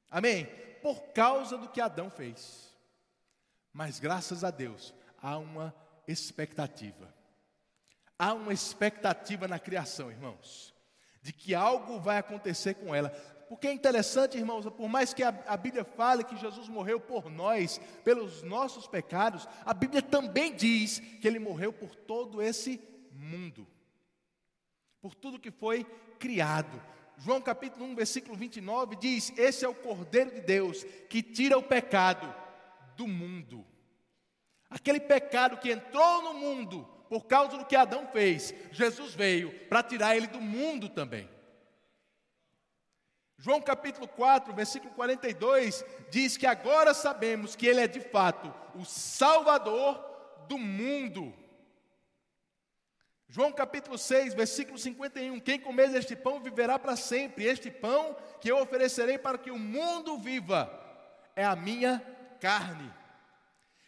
Amém? 0.09 0.45
Por 0.81 1.11
causa 1.11 1.57
do 1.57 1.67
que 1.67 1.81
Adão 1.81 2.09
fez. 2.09 2.64
Mas 3.75 3.99
graças 3.99 4.45
a 4.45 4.51
Deus, 4.51 4.93
há 5.21 5.37
uma 5.37 5.75
expectativa. 6.07 7.13
Há 8.17 8.33
uma 8.33 8.53
expectativa 8.53 9.49
na 9.49 9.59
criação, 9.59 10.09
irmãos, 10.09 10.73
de 11.21 11.33
que 11.33 11.53
algo 11.53 11.99
vai 11.99 12.17
acontecer 12.17 12.75
com 12.75 12.95
ela. 12.95 13.09
Porque 13.49 13.67
é 13.67 13.73
interessante, 13.73 14.37
irmãos, 14.37 14.65
por 14.69 14.87
mais 14.87 15.13
que 15.13 15.23
a, 15.23 15.57
Bíblia 15.57 15.83
fale 15.83 16.23
que 16.23 16.37
Jesus 16.37 16.69
morreu 16.69 17.01
por 17.01 17.29
nós, 17.29 17.81
pelos 18.05 18.41
nossos 18.43 18.87
pecados, 18.87 19.45
a 19.65 19.73
Bíblia 19.73 20.01
também 20.01 20.55
diz 20.55 20.99
que 20.99 21.27
ele 21.27 21.37
morreu 21.37 21.73
por 21.73 21.93
todo 21.93 22.41
esse 22.41 22.79
mundo, 23.11 23.67
por 25.01 25.13
tudo 25.13 25.37
que 25.37 25.51
foi 25.51 25.83
criado. 26.17 26.81
João 27.17 27.41
capítulo 27.41 27.83
1, 27.87 27.95
versículo 27.95 28.37
29 28.37 28.95
diz: 28.95 29.37
Esse 29.37 29.65
é 29.65 29.67
o 29.67 29.75
Cordeiro 29.75 30.31
de 30.31 30.39
Deus 30.39 30.85
que 31.09 31.21
tira 31.21 31.57
o 31.57 31.63
pecado 31.63 32.44
do 32.95 33.07
mundo. 33.07 33.65
Aquele 34.69 34.99
pecado 34.99 35.57
que 35.57 35.71
entrou 35.71 36.21
no 36.21 36.33
mundo 36.33 36.83
por 37.09 37.25
causa 37.25 37.57
do 37.57 37.65
que 37.65 37.75
Adão 37.75 38.07
fez, 38.07 38.53
Jesus 38.71 39.13
veio 39.13 39.51
para 39.67 39.83
tirar 39.83 40.15
ele 40.15 40.27
do 40.27 40.41
mundo 40.41 40.89
também. 40.89 41.29
João 43.37 43.61
capítulo 43.61 44.07
4, 44.07 44.53
versículo 44.53 44.93
42 44.93 45.85
diz 46.09 46.37
que 46.37 46.47
agora 46.47 46.93
sabemos 46.93 47.55
que 47.55 47.67
ele 47.67 47.81
é 47.81 47.87
de 47.87 47.99
fato 47.99 48.53
o 48.73 48.85
Salvador 48.85 50.03
do 50.47 50.57
mundo. 50.57 51.33
João 53.27 53.51
capítulo 53.51 53.97
6, 53.97 54.33
versículo 54.33 54.77
51: 54.77 55.39
Quem 55.39 55.59
comer 55.59 55.93
este 55.95 56.15
pão 56.15 56.39
viverá 56.39 56.79
para 56.79 56.95
sempre. 56.95 57.45
Este 57.45 57.69
pão 57.69 58.15
que 58.39 58.49
eu 58.49 58.59
oferecerei 58.59 59.17
para 59.17 59.37
que 59.37 59.51
o 59.51 59.59
mundo 59.59 60.17
viva 60.17 60.71
é 61.35 61.43
a 61.43 61.55
minha 61.55 62.01
carne. 62.45 62.93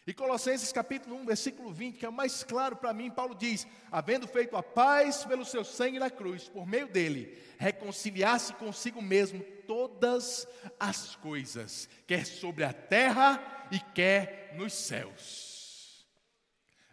E 0.04 0.12
Colossenses 0.12 0.72
capítulo 0.72 1.14
1, 1.18 1.26
versículo 1.26 1.72
20, 1.72 1.96
que 1.96 2.04
é 2.04 2.10
mais 2.10 2.42
claro 2.42 2.74
para 2.74 2.92
mim, 2.92 3.08
Paulo 3.08 3.36
diz: 3.36 3.68
havendo 3.88 4.26
feito 4.26 4.56
a 4.56 4.62
paz 4.64 5.24
pelo 5.24 5.44
seu 5.44 5.62
sangue 5.62 6.00
na 6.00 6.10
cruz, 6.10 6.48
por 6.48 6.66
meio 6.66 6.88
dele, 6.88 7.40
reconciliasse 7.56 8.52
consigo 8.54 9.00
mesmo 9.00 9.44
todas 9.68 10.48
as 10.80 11.14
coisas, 11.14 11.88
quer 12.04 12.26
sobre 12.26 12.64
a 12.64 12.72
terra 12.72 13.68
e 13.70 13.78
quer 13.78 14.54
nos 14.56 14.72
céus. 14.72 16.04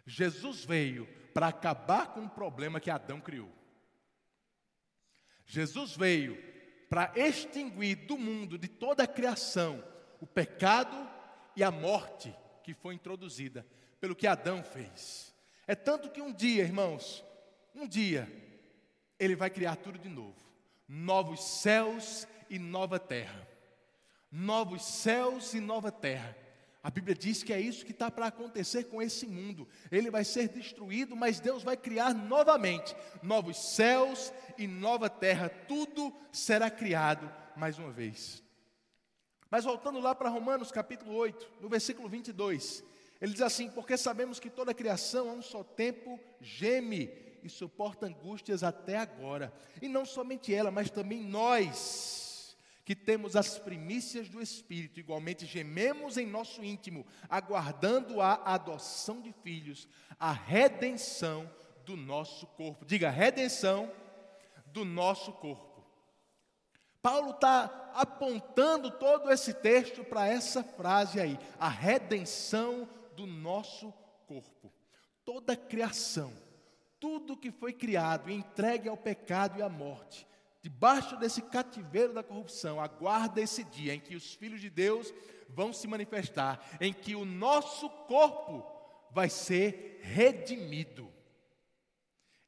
Jesus 0.06 0.64
veio 0.64 1.08
para 1.34 1.48
acabar 1.48 2.12
com 2.12 2.20
o 2.20 2.30
problema 2.30 2.78
que 2.78 2.92
Adão 2.92 3.20
criou. 3.20 3.50
Jesus 5.44 5.96
veio 5.96 6.40
para 6.88 7.12
extinguir 7.16 8.06
do 8.06 8.16
mundo, 8.16 8.56
de 8.56 8.68
toda 8.68 9.02
a 9.02 9.08
criação, 9.08 9.82
o 10.20 10.26
pecado 10.26 11.15
e 11.56 11.64
a 11.64 11.70
morte 11.70 12.32
que 12.62 12.74
foi 12.74 12.94
introduzida 12.94 13.66
pelo 13.98 14.14
que 14.14 14.26
Adão 14.26 14.62
fez. 14.62 15.34
É 15.66 15.74
tanto 15.74 16.10
que 16.10 16.20
um 16.20 16.32
dia, 16.32 16.62
irmãos, 16.62 17.24
um 17.74 17.88
dia, 17.88 18.30
ele 19.18 19.34
vai 19.34 19.50
criar 19.50 19.76
tudo 19.76 19.98
de 19.98 20.08
novo: 20.08 20.36
novos 20.86 21.42
céus 21.42 22.28
e 22.48 22.58
nova 22.58 22.98
terra. 23.00 23.48
novos 24.30 24.84
céus 24.84 25.54
e 25.54 25.60
nova 25.60 25.90
terra. 25.90 26.36
A 26.82 26.90
Bíblia 26.90 27.16
diz 27.16 27.42
que 27.42 27.52
é 27.52 27.60
isso 27.60 27.84
que 27.84 27.90
está 27.90 28.10
para 28.10 28.26
acontecer 28.26 28.84
com 28.84 29.02
esse 29.02 29.26
mundo. 29.26 29.66
Ele 29.90 30.08
vai 30.08 30.22
ser 30.22 30.48
destruído, 30.48 31.16
mas 31.16 31.40
Deus 31.40 31.64
vai 31.64 31.76
criar 31.76 32.14
novamente 32.14 32.94
novos 33.22 33.56
céus 33.56 34.32
e 34.56 34.68
nova 34.68 35.10
terra. 35.10 35.48
Tudo 35.48 36.14
será 36.30 36.70
criado 36.70 37.28
mais 37.56 37.76
uma 37.76 37.90
vez. 37.90 38.40
Mas 39.56 39.64
voltando 39.64 39.98
lá 40.00 40.14
para 40.14 40.28
Romanos 40.28 40.70
capítulo 40.70 41.14
8, 41.14 41.50
no 41.62 41.68
versículo 41.70 42.10
22, 42.10 42.84
ele 43.18 43.32
diz 43.32 43.40
assim: 43.40 43.70
Porque 43.70 43.96
sabemos 43.96 44.38
que 44.38 44.50
toda 44.50 44.72
a 44.72 44.74
criação 44.74 45.30
a 45.30 45.32
um 45.32 45.40
só 45.40 45.64
tempo 45.64 46.20
geme 46.42 47.10
e 47.42 47.48
suporta 47.48 48.04
angústias 48.04 48.62
até 48.62 48.98
agora. 48.98 49.50
E 49.80 49.88
não 49.88 50.04
somente 50.04 50.52
ela, 50.52 50.70
mas 50.70 50.90
também 50.90 51.22
nós 51.22 52.54
que 52.84 52.94
temos 52.94 53.34
as 53.34 53.58
primícias 53.58 54.28
do 54.28 54.42
Espírito, 54.42 55.00
igualmente 55.00 55.46
gememos 55.46 56.18
em 56.18 56.26
nosso 56.26 56.62
íntimo, 56.62 57.06
aguardando 57.26 58.20
a 58.20 58.34
adoção 58.34 59.22
de 59.22 59.32
filhos, 59.42 59.88
a 60.20 60.32
redenção 60.32 61.50
do 61.86 61.96
nosso 61.96 62.46
corpo. 62.46 62.84
Diga, 62.84 63.08
redenção 63.08 63.90
do 64.66 64.84
nosso 64.84 65.32
corpo. 65.32 65.75
Paulo 67.06 67.30
está 67.30 67.92
apontando 67.94 68.90
todo 68.90 69.30
esse 69.30 69.54
texto 69.54 70.02
para 70.02 70.26
essa 70.26 70.64
frase 70.64 71.20
aí, 71.20 71.38
a 71.56 71.68
redenção 71.68 72.88
do 73.14 73.28
nosso 73.28 73.94
corpo. 74.26 74.72
Toda 75.24 75.52
a 75.52 75.56
criação, 75.56 76.32
tudo 76.98 77.36
que 77.36 77.52
foi 77.52 77.72
criado 77.72 78.28
e 78.28 78.34
entregue 78.34 78.88
ao 78.88 78.96
pecado 78.96 79.56
e 79.56 79.62
à 79.62 79.68
morte, 79.68 80.26
debaixo 80.60 81.16
desse 81.16 81.42
cativeiro 81.42 82.12
da 82.12 82.24
corrupção, 82.24 82.80
aguarda 82.80 83.40
esse 83.40 83.62
dia 83.62 83.94
em 83.94 84.00
que 84.00 84.16
os 84.16 84.34
filhos 84.34 84.60
de 84.60 84.68
Deus 84.68 85.14
vão 85.48 85.72
se 85.72 85.86
manifestar, 85.86 86.60
em 86.80 86.92
que 86.92 87.14
o 87.14 87.24
nosso 87.24 87.88
corpo 87.88 88.66
vai 89.12 89.28
ser 89.28 90.00
redimido. 90.02 91.15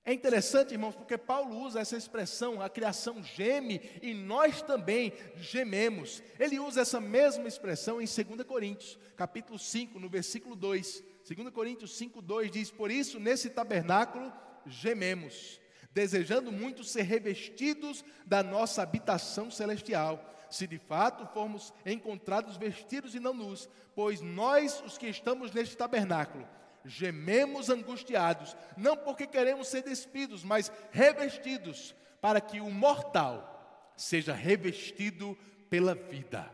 É 0.09 0.12
interessante, 0.14 0.73
irmãos, 0.73 0.97
porque 0.97 1.18
Paulo 1.18 1.55
usa 1.59 1.81
essa 1.81 1.94
expressão, 1.94 2.62
a 2.62 2.71
criação 2.71 3.23
geme 3.23 3.79
e 4.01 4.14
nós 4.14 4.62
também 4.62 5.12
gememos. 5.37 6.23
Ele 6.40 6.59
usa 6.59 6.81
essa 6.81 6.99
mesma 6.99 7.47
expressão 7.47 8.01
em 8.01 8.07
2 8.07 8.42
Coríntios, 8.44 8.99
capítulo 9.18 9.59
5, 9.59 10.01
no 10.01 10.09
versículo 10.09 10.57
2. 10.57 11.05
2 11.29 11.51
Coríntios 11.51 11.94
5, 11.99 12.23
2 12.23 12.51
diz: 12.51 12.71
Por 12.71 12.90
isso, 12.90 13.21
nesse 13.21 13.51
tabernáculo 13.51 14.33
gememos 14.64 15.61
desejando 15.92 16.51
muito 16.51 16.85
ser 16.85 17.03
revestidos 17.03 18.03
da 18.25 18.42
nossa 18.42 18.81
habitação 18.81 19.51
celestial, 19.51 20.25
se 20.49 20.66
de 20.66 20.79
fato 20.79 21.27
formos 21.35 21.71
encontrados 21.85 22.57
vestidos 22.57 23.14
e 23.14 23.21
não 23.21 23.35
nus, 23.35 23.68
pois 23.94 24.23
nós, 24.23 24.83
os 24.87 24.97
que 24.97 25.09
estamos 25.09 25.53
neste 25.53 25.77
tabernáculo, 25.77 26.49
gememos 26.88 27.70
angustiados, 27.70 28.57
não 28.77 28.96
porque 28.96 29.27
queremos 29.27 29.68
ser 29.68 29.83
despidos, 29.83 30.42
mas 30.42 30.72
revestidos, 30.90 31.94
para 32.20 32.40
que 32.40 32.61
o 32.61 32.70
mortal 32.70 33.92
seja 33.96 34.33
revestido 34.33 35.37
pela 35.68 35.94
vida. 35.94 36.51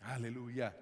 Aleluia. 0.00 0.76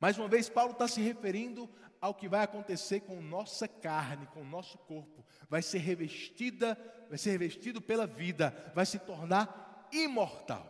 Mais 0.00 0.18
uma 0.18 0.28
vez, 0.28 0.48
Paulo 0.48 0.72
está 0.72 0.86
se 0.86 1.00
referindo 1.00 1.70
ao 2.00 2.14
que 2.14 2.28
vai 2.28 2.42
acontecer 2.42 3.00
com 3.00 3.22
nossa 3.22 3.66
carne, 3.66 4.26
com 4.26 4.42
o 4.42 4.44
nosso 4.44 4.76
corpo. 4.78 5.24
Vai 5.48 5.62
ser 5.62 5.78
revestida, 5.78 6.76
vai 7.08 7.16
ser 7.16 7.30
revestido 7.30 7.80
pela 7.80 8.06
vida, 8.06 8.72
vai 8.74 8.84
se 8.84 8.98
tornar 8.98 9.88
imortal, 9.92 10.66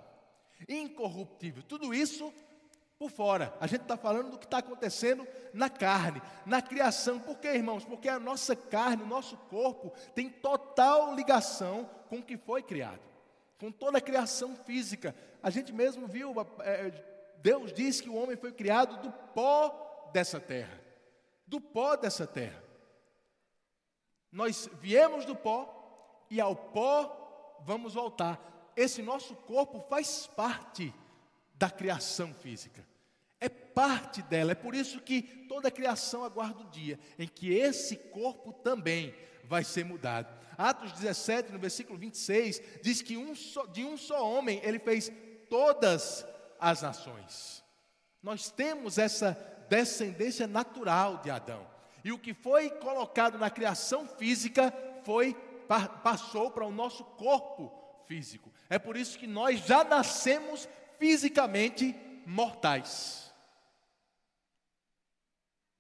incorruptível. 0.69 1.62
Tudo 1.62 1.93
isso 1.93 2.33
por 2.99 3.11
fora. 3.11 3.55
A 3.61 3.67
gente 3.67 3.83
está 3.83 3.97
falando 3.97 4.31
do 4.31 4.39
que 4.39 4.45
está 4.45 4.59
acontecendo 4.59 5.27
na 5.53 5.69
carne, 5.69 6.23
na 6.45 6.63
criação. 6.63 7.19
Por 7.19 7.39
quê, 7.39 7.49
irmãos? 7.49 7.85
Porque 7.85 8.09
a 8.09 8.19
nossa 8.19 8.57
carne, 8.57 9.03
o 9.03 9.07
nosso 9.07 9.37
corpo, 9.37 9.93
tem 10.15 10.29
total 10.29 11.15
ligação 11.15 11.89
com 12.09 12.19
o 12.19 12.23
que 12.23 12.37
foi 12.37 12.63
criado, 12.63 13.01
com 13.59 13.71
toda 13.71 13.99
a 13.99 14.03
criação 14.03 14.57
física. 14.57 15.15
A 15.43 15.51
gente 15.51 15.73
mesmo 15.73 16.07
viu, 16.07 16.35
é, 16.61 16.91
Deus 17.39 17.73
diz 17.73 18.01
que 18.01 18.09
o 18.09 18.15
homem 18.15 18.37
foi 18.37 18.53
criado 18.53 19.03
do 19.03 19.11
pó 19.11 20.11
dessa 20.13 20.41
terra 20.41 20.87
do 21.47 21.61
pó 21.61 21.97
dessa 21.97 22.27
terra. 22.27 22.63
Nós 24.33 24.69
viemos 24.81 25.25
do 25.25 25.37
pó 25.37 26.27
e 26.29 26.41
ao 26.41 26.57
pó 26.57 27.61
vamos 27.61 27.95
voltar. 27.95 28.41
Esse 28.75 29.01
nosso 29.01 29.35
corpo 29.35 29.81
faz 29.89 30.27
parte 30.27 30.93
da 31.59 31.71
criação 31.71 32.33
física. 32.35 32.87
É 33.40 33.49
parte 33.49 34.23
dela, 34.23 34.53
é 34.53 34.55
por 34.55 34.75
isso 34.75 35.01
que 35.01 35.23
toda 35.49 35.69
a 35.69 35.71
criação 35.71 36.25
aguarda 36.25 36.62
o 36.62 36.71
dia 36.71 36.99
em 37.19 37.29
que 37.29 37.53
esse 37.53 37.97
corpo 37.97 38.53
também 38.53 39.14
vai 39.45 39.62
ser 39.62 39.85
mudado. 39.85 40.35
Atos 40.57 40.92
17, 40.92 41.53
no 41.53 41.59
versículo 41.59 41.99
26, 41.99 42.62
diz 42.83 43.03
que 43.03 43.16
um 43.16 43.35
só, 43.35 43.66
de 43.66 43.85
um 43.85 43.97
só 43.97 44.27
homem 44.27 44.61
ele 44.62 44.79
fez 44.79 45.12
todas 45.51 46.27
as 46.59 46.83
nações. 46.83 47.62
Nós 48.23 48.51
temos 48.51 48.99
essa 48.99 49.37
descendência 49.69 50.47
natural 50.47 51.19
de 51.19 51.31
Adão. 51.31 51.66
E 52.03 52.12
o 52.12 52.19
que 52.19 52.33
foi 52.33 52.71
colocado 52.71 53.38
na 53.38 53.51
criação 53.51 54.07
física 54.07 54.73
foi 55.05 55.35
passou 56.03 56.51
para 56.51 56.64
o 56.64 56.71
nosso 56.71 57.05
corpo 57.05 57.73
físico. 58.07 58.53
É 58.71 58.79
por 58.79 58.97
isso 58.97 59.19
que 59.19 59.27
nós 59.27 59.61
já 59.61 59.83
nascemos 59.83 60.69
fisicamente 60.99 61.95
mortais. 62.27 63.33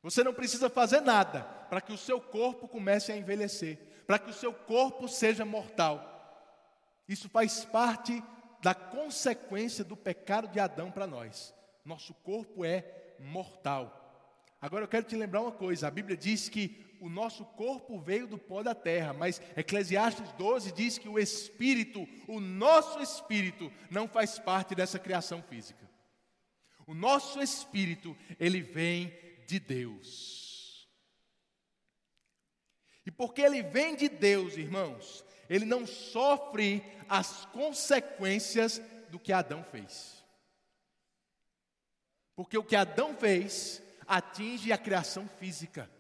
Você 0.02 0.22
não 0.22 0.32
precisa 0.32 0.70
fazer 0.70 1.00
nada 1.00 1.42
para 1.68 1.80
que 1.80 1.92
o 1.92 1.98
seu 1.98 2.20
corpo 2.20 2.68
comece 2.68 3.10
a 3.10 3.16
envelhecer, 3.16 3.76
para 4.06 4.18
que 4.18 4.30
o 4.30 4.34
seu 4.34 4.52
corpo 4.52 5.08
seja 5.08 5.44
mortal. 5.44 6.12
Isso 7.08 7.28
faz 7.28 7.64
parte 7.64 8.22
da 8.62 8.74
consequência 8.74 9.84
do 9.84 9.96
pecado 9.96 10.48
de 10.48 10.60
Adão 10.60 10.90
para 10.90 11.06
nós. 11.06 11.54
Nosso 11.84 12.14
corpo 12.14 12.64
é 12.64 13.14
mortal. 13.18 14.02
Agora 14.60 14.84
eu 14.84 14.88
quero 14.88 15.06
te 15.06 15.16
lembrar 15.16 15.40
uma 15.40 15.52
coisa: 15.52 15.88
a 15.88 15.90
Bíblia 15.90 16.16
diz 16.16 16.48
que 16.48 16.85
o 17.00 17.08
nosso 17.08 17.44
corpo 17.44 17.98
veio 18.00 18.26
do 18.26 18.38
pó 18.38 18.62
da 18.62 18.74
terra, 18.74 19.12
mas 19.12 19.40
Eclesiastes 19.56 20.32
12 20.32 20.72
diz 20.72 20.98
que 20.98 21.08
o 21.08 21.18
espírito, 21.18 22.06
o 22.26 22.40
nosso 22.40 23.00
espírito, 23.00 23.72
não 23.90 24.08
faz 24.08 24.38
parte 24.38 24.74
dessa 24.74 24.98
criação 24.98 25.42
física. 25.42 25.88
O 26.86 26.94
nosso 26.94 27.40
espírito, 27.40 28.16
ele 28.38 28.60
vem 28.60 29.12
de 29.46 29.58
Deus. 29.58 30.88
E 33.04 33.10
porque 33.10 33.40
ele 33.42 33.62
vem 33.62 33.94
de 33.94 34.08
Deus, 34.08 34.56
irmãos, 34.56 35.24
ele 35.48 35.64
não 35.64 35.86
sofre 35.86 36.82
as 37.08 37.44
consequências 37.46 38.80
do 39.10 39.18
que 39.18 39.32
Adão 39.32 39.62
fez. 39.64 40.24
Porque 42.34 42.58
o 42.58 42.64
que 42.64 42.76
Adão 42.76 43.16
fez 43.16 43.82
atinge 44.06 44.72
a 44.72 44.78
criação 44.78 45.28
física. 45.28 45.90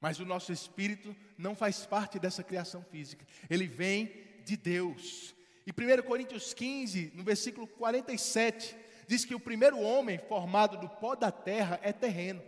Mas 0.00 0.20
o 0.20 0.24
nosso 0.24 0.52
espírito 0.52 1.14
não 1.36 1.54
faz 1.54 1.84
parte 1.84 2.18
dessa 2.18 2.42
criação 2.42 2.82
física. 2.82 3.26
Ele 3.50 3.66
vem 3.66 4.12
de 4.44 4.56
Deus. 4.56 5.34
E 5.66 5.70
1 5.70 6.02
Coríntios 6.02 6.54
15, 6.54 7.12
no 7.14 7.24
versículo 7.24 7.66
47, 7.66 8.76
diz 9.06 9.24
que 9.24 9.34
o 9.34 9.40
primeiro 9.40 9.78
homem 9.80 10.18
formado 10.18 10.78
do 10.78 10.88
pó 10.88 11.14
da 11.14 11.30
terra 11.30 11.80
é 11.82 11.92
terreno. 11.92 12.42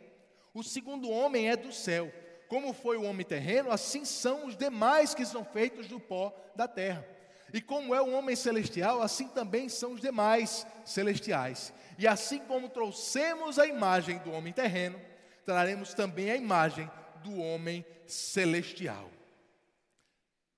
O 0.54 0.62
segundo 0.62 1.10
homem 1.10 1.48
é 1.48 1.56
do 1.56 1.72
céu. 1.72 2.12
Como 2.48 2.72
foi 2.72 2.96
o 2.96 3.04
homem 3.04 3.24
terreno, 3.24 3.70
assim 3.70 4.04
são 4.04 4.46
os 4.46 4.56
demais 4.56 5.14
que 5.14 5.24
são 5.24 5.44
feitos 5.44 5.86
do 5.86 6.00
pó 6.00 6.34
da 6.56 6.66
terra. 6.66 7.06
E 7.52 7.60
como 7.60 7.94
é 7.94 8.00
o 8.00 8.12
homem 8.12 8.36
celestial, 8.36 9.02
assim 9.02 9.28
também 9.28 9.68
são 9.68 9.92
os 9.92 10.00
demais 10.00 10.66
celestiais. 10.84 11.72
E 11.98 12.06
assim 12.06 12.38
como 12.38 12.68
trouxemos 12.68 13.58
a 13.58 13.66
imagem 13.66 14.18
do 14.18 14.32
homem 14.32 14.52
terreno, 14.52 15.00
traremos 15.44 15.94
também 15.94 16.30
a 16.30 16.36
imagem 16.36 16.90
do 17.22 17.38
homem 17.38 17.84
celestial. 18.06 19.10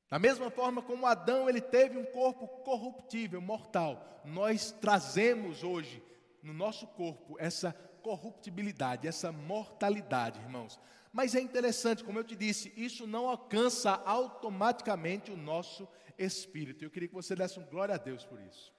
Da 0.09 0.19
mesma 0.19 0.51
forma 0.51 0.83
como 0.83 1.07
Adão 1.07 1.49
ele 1.49 1.61
teve 1.61 1.97
um 1.97 2.05
corpo 2.05 2.47
corruptível, 2.47 3.41
mortal, 3.41 4.21
nós 4.25 4.71
trazemos 4.71 5.63
hoje 5.63 6.03
no 6.43 6.53
nosso 6.53 6.87
corpo 6.87 7.37
essa 7.39 7.73
corruptibilidade, 8.03 9.09
essa 9.09 9.33
mortalidade, 9.33 10.41
irmãos. 10.41 10.79
Mas 11.13 11.35
é 11.35 11.41
interessante, 11.41 12.05
como 12.05 12.19
eu 12.19 12.25
te 12.25 12.35
disse, 12.35 12.73
isso 12.77 13.07
não 13.07 13.29
alcança 13.29 13.93
automaticamente 14.05 15.31
o 15.31 15.37
nosso 15.37 15.89
espírito. 16.19 16.85
Eu 16.85 16.91
queria 16.91 17.09
que 17.09 17.15
você 17.15 17.37
desse 17.37 17.59
um 17.59 17.67
glória 17.67 17.95
a 17.95 17.99
Deus 17.99 18.25
por 18.25 18.41
isso. 18.41 18.73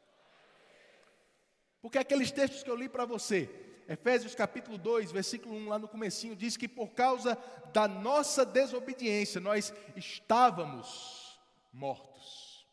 Porque 1.82 1.98
aqueles 1.98 2.32
textos 2.32 2.64
que 2.64 2.70
eu 2.70 2.76
li 2.76 2.88
para 2.88 3.06
você, 3.06 3.50
Efésios 3.88 4.36
capítulo 4.36 4.78
2, 4.78 5.12
versículo 5.12 5.56
1, 5.56 5.70
lá 5.70 5.80
no 5.80 5.88
comecinho, 5.88 6.36
diz 6.36 6.56
que 6.56 6.68
por 6.68 6.90
causa 6.92 7.38
da 7.74 7.88
nossa 7.88 8.46
desobediência, 8.46 9.42
nós 9.42 9.74
estávamos 9.96 11.40
mortos. 11.72 12.68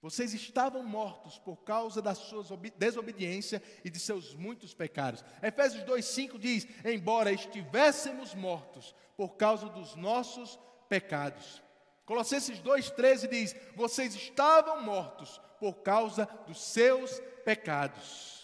Vocês 0.00 0.32
estavam 0.32 0.84
mortos 0.84 1.38
por 1.38 1.56
causa 1.56 2.00
da 2.00 2.14
sua 2.14 2.44
desobediência 2.76 3.60
e 3.84 3.90
de 3.90 3.98
seus 3.98 4.32
muitos 4.32 4.72
pecados. 4.72 5.24
Efésios 5.42 5.82
2,5 5.84 6.38
diz: 6.38 6.68
Embora 6.84 7.32
estivéssemos 7.32 8.32
mortos 8.34 8.94
por 9.16 9.36
causa 9.36 9.68
dos 9.68 9.96
nossos 9.96 10.58
pecados. 10.88 11.62
Colossenses 12.06 12.60
2,13 12.60 13.28
diz: 13.28 13.56
Vocês 13.74 14.14
estavam 14.14 14.82
mortos 14.82 15.40
por 15.58 15.82
causa 15.82 16.26
dos 16.46 16.62
seus 16.62 17.18
pecados. 17.44 18.37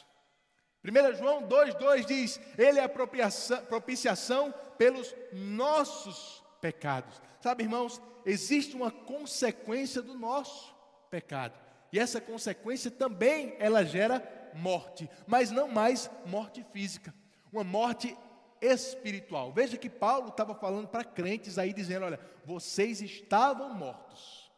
1 0.85 1.15
João 1.17 1.49
2,2 1.49 2.05
diz: 2.05 2.41
Ele 2.59 2.79
é 2.79 2.85
a 2.85 2.89
propiciação 2.89 4.53
pelos 4.77 5.15
nossos 5.33 6.45
pecados. 6.61 7.23
Sabe, 7.41 7.63
irmãos, 7.65 8.01
existe 8.27 8.77
uma 8.77 8.91
consequência 8.91 10.03
do 10.03 10.15
nosso 10.15 10.75
pecado. 11.11 11.59
E 11.91 11.99
essa 11.99 12.21
consequência 12.21 12.91
também 12.91 13.57
ela 13.59 13.85
gera 13.85 14.23
morte, 14.55 15.09
mas 15.27 15.51
não 15.51 15.69
mais 15.69 16.11
morte 16.27 16.65
física, 16.73 17.15
uma 17.53 17.65
morte 17.65 18.17
espiritual. 18.61 19.53
Veja 19.53 19.77
que 19.77 19.89
Paulo 19.89 20.29
estava 20.29 20.55
falando 20.55 20.89
para 20.89 21.05
crentes 21.05 21.59
aí 21.59 21.73
dizendo, 21.73 22.07
olha, 22.07 22.21
vocês 22.45 23.01
estavam 23.01 23.73
mortos. 23.75 24.51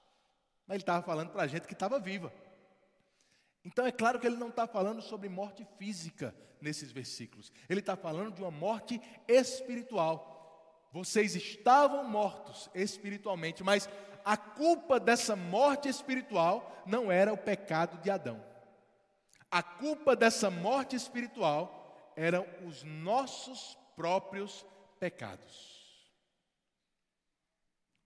Mas 0.66 0.76
ele 0.76 0.82
estava 0.82 1.02
falando 1.02 1.30
para 1.30 1.42
a 1.42 1.46
gente 1.46 1.66
que 1.66 1.72
estava 1.72 1.98
viva. 1.98 2.32
Então 3.66 3.84
é 3.84 3.90
claro 3.90 4.20
que 4.20 4.26
ele 4.28 4.36
não 4.36 4.48
está 4.48 4.64
falando 4.64 5.02
sobre 5.02 5.28
morte 5.28 5.66
física 5.76 6.32
nesses 6.60 6.92
versículos. 6.92 7.52
Ele 7.68 7.80
está 7.80 7.96
falando 7.96 8.32
de 8.32 8.40
uma 8.40 8.50
morte 8.50 9.00
espiritual. 9.26 10.88
Vocês 10.92 11.34
estavam 11.34 12.04
mortos 12.04 12.70
espiritualmente, 12.72 13.64
mas 13.64 13.88
a 14.24 14.36
culpa 14.36 15.00
dessa 15.00 15.34
morte 15.34 15.88
espiritual 15.88 16.80
não 16.86 17.10
era 17.10 17.32
o 17.32 17.36
pecado 17.36 18.00
de 18.00 18.08
Adão. 18.08 18.40
A 19.50 19.64
culpa 19.64 20.14
dessa 20.14 20.48
morte 20.48 20.94
espiritual 20.94 22.12
eram 22.14 22.46
os 22.64 22.84
nossos 22.84 23.76
próprios 23.96 24.64
pecados. 25.00 26.06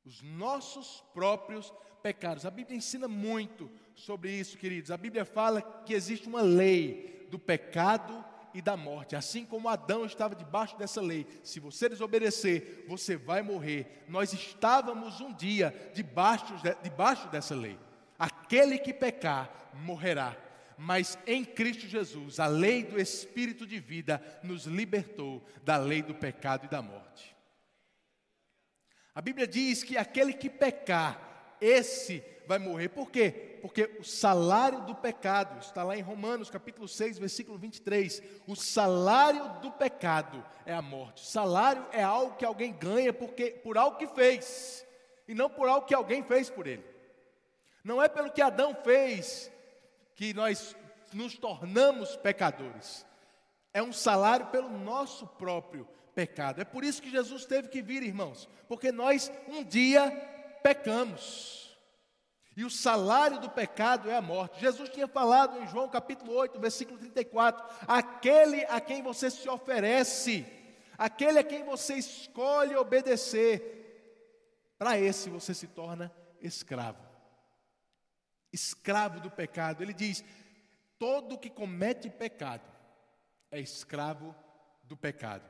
Os 0.06 0.22
nossos 0.22 1.04
próprios 1.12 1.66
pecados. 1.68 1.89
A 2.46 2.50
Bíblia 2.50 2.76
ensina 2.76 3.06
muito 3.06 3.70
sobre 3.94 4.32
isso, 4.32 4.56
queridos. 4.56 4.90
A 4.90 4.96
Bíblia 4.96 5.24
fala 5.24 5.60
que 5.84 5.92
existe 5.92 6.26
uma 6.26 6.40
lei 6.40 7.26
do 7.30 7.38
pecado 7.38 8.24
e 8.54 8.60
da 8.62 8.76
morte. 8.76 9.16
Assim 9.16 9.44
como 9.44 9.68
Adão 9.68 10.04
estava 10.04 10.34
debaixo 10.34 10.76
dessa 10.76 11.00
lei, 11.00 11.26
se 11.42 11.60
você 11.60 11.88
desobedecer, 11.88 12.84
você 12.88 13.16
vai 13.16 13.42
morrer. 13.42 14.04
Nós 14.08 14.32
estávamos 14.32 15.20
um 15.20 15.32
dia 15.32 15.74
debaixo, 15.94 16.54
debaixo 16.82 17.28
dessa 17.28 17.54
lei. 17.54 17.78
Aquele 18.18 18.78
que 18.78 18.92
pecar 18.92 19.70
morrerá. 19.74 20.36
Mas 20.76 21.18
em 21.26 21.44
Cristo 21.44 21.86
Jesus, 21.86 22.40
a 22.40 22.46
lei 22.46 22.82
do 22.82 22.98
Espírito 22.98 23.66
de 23.66 23.78
vida 23.78 24.22
nos 24.42 24.64
libertou 24.64 25.44
da 25.62 25.76
lei 25.76 26.02
do 26.02 26.14
pecado 26.14 26.64
e 26.64 26.70
da 26.70 26.80
morte. 26.80 27.36
A 29.14 29.20
Bíblia 29.20 29.46
diz 29.46 29.82
que 29.82 29.98
aquele 29.98 30.32
que 30.32 30.48
pecar, 30.48 31.29
esse 31.60 32.22
vai 32.46 32.58
morrer. 32.58 32.88
Por 32.88 33.10
quê? 33.10 33.50
porque 33.60 33.90
o 33.98 34.04
salário 34.04 34.80
do 34.82 34.94
pecado, 34.94 35.60
está 35.60 35.84
lá 35.84 35.96
em 35.96 36.00
Romanos 36.00 36.50
capítulo 36.50 36.88
6, 36.88 37.18
versículo 37.18 37.58
23. 37.58 38.22
O 38.46 38.56
salário 38.56 39.60
do 39.60 39.70
pecado 39.70 40.44
é 40.64 40.74
a 40.74 40.82
morte. 40.82 41.26
salário 41.26 41.86
é 41.92 42.02
algo 42.02 42.36
que 42.36 42.44
alguém 42.44 42.72
ganha 42.72 43.12
porque, 43.12 43.50
por 43.50 43.76
algo 43.76 43.98
que 43.98 44.08
fez, 44.08 44.84
e 45.28 45.34
não 45.34 45.48
por 45.48 45.68
algo 45.68 45.86
que 45.86 45.94
alguém 45.94 46.22
fez 46.22 46.50
por 46.50 46.66
ele. 46.66 46.84
Não 47.84 48.02
é 48.02 48.08
pelo 48.08 48.30
que 48.30 48.42
Adão 48.42 48.74
fez 48.74 49.50
que 50.14 50.34
nós 50.34 50.74
nos 51.12 51.36
tornamos 51.36 52.16
pecadores. 52.16 53.06
É 53.72 53.82
um 53.82 53.92
salário 53.92 54.46
pelo 54.46 54.68
nosso 54.68 55.26
próprio 55.26 55.86
pecado. 56.14 56.60
É 56.60 56.64
por 56.64 56.84
isso 56.84 57.00
que 57.00 57.10
Jesus 57.10 57.44
teve 57.44 57.68
que 57.68 57.80
vir, 57.80 58.02
irmãos, 58.02 58.48
porque 58.68 58.90
nós 58.90 59.30
um 59.48 59.62
dia 59.62 60.10
pecamos. 60.62 61.60
E 62.56 62.64
o 62.64 62.70
salário 62.70 63.38
do 63.38 63.48
pecado 63.48 64.10
é 64.10 64.16
a 64.16 64.22
morte. 64.22 64.60
Jesus 64.60 64.90
tinha 64.90 65.08
falado 65.08 65.58
em 65.58 65.66
João 65.68 65.88
capítulo 65.88 66.32
8, 66.32 66.58
versículo 66.60 66.98
34: 66.98 67.64
aquele 67.86 68.64
a 68.66 68.80
quem 68.80 69.02
você 69.02 69.30
se 69.30 69.48
oferece, 69.48 70.46
aquele 70.98 71.38
a 71.38 71.44
quem 71.44 71.64
você 71.64 71.94
escolhe 71.94 72.76
obedecer, 72.76 74.74
para 74.76 74.98
esse 74.98 75.30
você 75.30 75.54
se 75.54 75.68
torna 75.68 76.12
escravo. 76.40 77.02
Escravo 78.52 79.20
do 79.20 79.30
pecado. 79.30 79.82
Ele 79.82 79.94
diz: 79.94 80.24
todo 80.98 81.38
que 81.38 81.48
comete 81.48 82.10
pecado 82.10 82.68
é 83.50 83.60
escravo 83.60 84.34
do 84.84 84.96
pecado. 84.96 85.48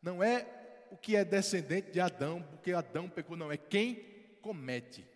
Não 0.00 0.22
é 0.22 0.46
o 0.90 0.96
que 0.96 1.16
é 1.16 1.24
descendente 1.24 1.90
de 1.90 2.00
Adão, 2.00 2.42
porque 2.42 2.72
Adão 2.72 3.08
pecou, 3.08 3.36
não, 3.36 3.52
é 3.52 3.56
quem 3.56 4.17
comete. 4.48 5.06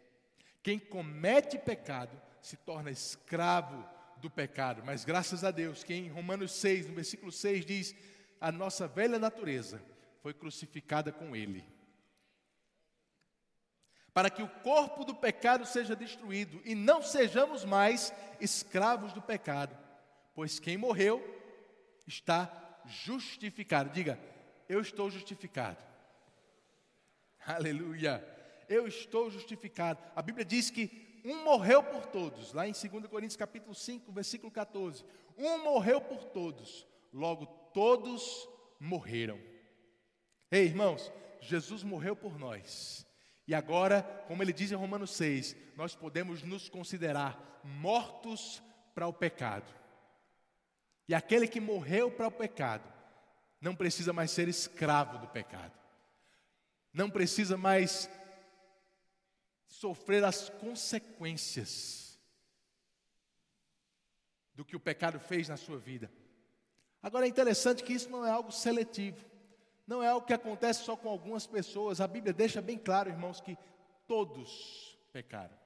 Quem 0.62 0.78
comete 0.78 1.58
pecado 1.58 2.20
se 2.42 2.54
torna 2.54 2.90
escravo 2.90 3.82
do 4.18 4.28
pecado. 4.28 4.82
Mas 4.84 5.06
graças 5.06 5.42
a 5.42 5.50
Deus, 5.50 5.82
que 5.82 5.94
em 5.94 6.10
Romanos 6.10 6.52
6, 6.52 6.88
no 6.88 6.94
versículo 6.94 7.32
6 7.32 7.64
diz: 7.64 7.96
a 8.38 8.52
nossa 8.52 8.86
velha 8.86 9.18
natureza 9.18 9.82
foi 10.20 10.34
crucificada 10.34 11.10
com 11.10 11.34
ele. 11.34 11.64
Para 14.12 14.28
que 14.28 14.42
o 14.42 14.48
corpo 14.48 15.02
do 15.02 15.14
pecado 15.14 15.64
seja 15.64 15.96
destruído 15.96 16.60
e 16.62 16.74
não 16.74 17.00
sejamos 17.00 17.64
mais 17.64 18.12
escravos 18.38 19.14
do 19.14 19.22
pecado, 19.22 19.74
pois 20.34 20.60
quem 20.60 20.76
morreu 20.76 21.24
está 22.06 22.52
justificado. 22.84 23.88
Diga, 23.88 24.20
eu 24.68 24.82
estou 24.82 25.10
justificado. 25.10 25.82
Aleluia 27.46 28.31
eu 28.72 28.86
estou 28.86 29.30
justificado. 29.30 30.00
A 30.16 30.22
Bíblia 30.22 30.44
diz 30.44 30.70
que 30.70 31.20
um 31.24 31.44
morreu 31.44 31.82
por 31.82 32.06
todos, 32.06 32.52
lá 32.52 32.66
em 32.66 32.72
2 32.72 33.06
Coríntios 33.06 33.36
capítulo 33.36 33.74
5, 33.74 34.10
versículo 34.10 34.50
14. 34.50 35.04
Um 35.38 35.62
morreu 35.62 36.00
por 36.00 36.24
todos, 36.24 36.86
logo 37.12 37.46
todos 37.72 38.48
morreram. 38.80 39.38
Ei, 40.50 40.64
irmãos, 40.64 41.12
Jesus 41.40 41.82
morreu 41.82 42.16
por 42.16 42.38
nós. 42.38 43.06
E 43.46 43.54
agora, 43.54 44.02
como 44.26 44.42
ele 44.42 44.52
diz 44.52 44.70
em 44.72 44.76
Romanos 44.76 45.14
6, 45.14 45.56
nós 45.76 45.94
podemos 45.94 46.42
nos 46.42 46.68
considerar 46.68 47.60
mortos 47.64 48.62
para 48.94 49.06
o 49.06 49.12
pecado. 49.12 49.72
E 51.08 51.14
aquele 51.14 51.46
que 51.46 51.60
morreu 51.60 52.10
para 52.10 52.28
o 52.28 52.32
pecado 52.32 52.90
não 53.60 53.74
precisa 53.74 54.12
mais 54.12 54.30
ser 54.30 54.48
escravo 54.48 55.18
do 55.18 55.28
pecado. 55.28 55.72
Não 56.92 57.08
precisa 57.08 57.56
mais 57.56 58.10
sofrer 59.72 60.22
as 60.22 60.50
consequências 60.50 62.20
do 64.54 64.64
que 64.64 64.76
o 64.76 64.80
pecado 64.80 65.18
fez 65.18 65.48
na 65.48 65.56
sua 65.56 65.78
vida. 65.78 66.12
Agora 67.02 67.26
é 67.26 67.28
interessante 67.28 67.82
que 67.82 67.94
isso 67.94 68.10
não 68.10 68.24
é 68.24 68.30
algo 68.30 68.52
seletivo, 68.52 69.24
não 69.86 70.02
é 70.02 70.08
algo 70.08 70.26
que 70.26 70.34
acontece 70.34 70.84
só 70.84 70.94
com 70.94 71.08
algumas 71.08 71.46
pessoas. 71.46 72.00
A 72.00 72.06
Bíblia 72.06 72.34
deixa 72.34 72.60
bem 72.60 72.76
claro, 72.76 73.08
irmãos, 73.08 73.40
que 73.40 73.56
todos 74.06 74.96
pecaram. 75.10 75.56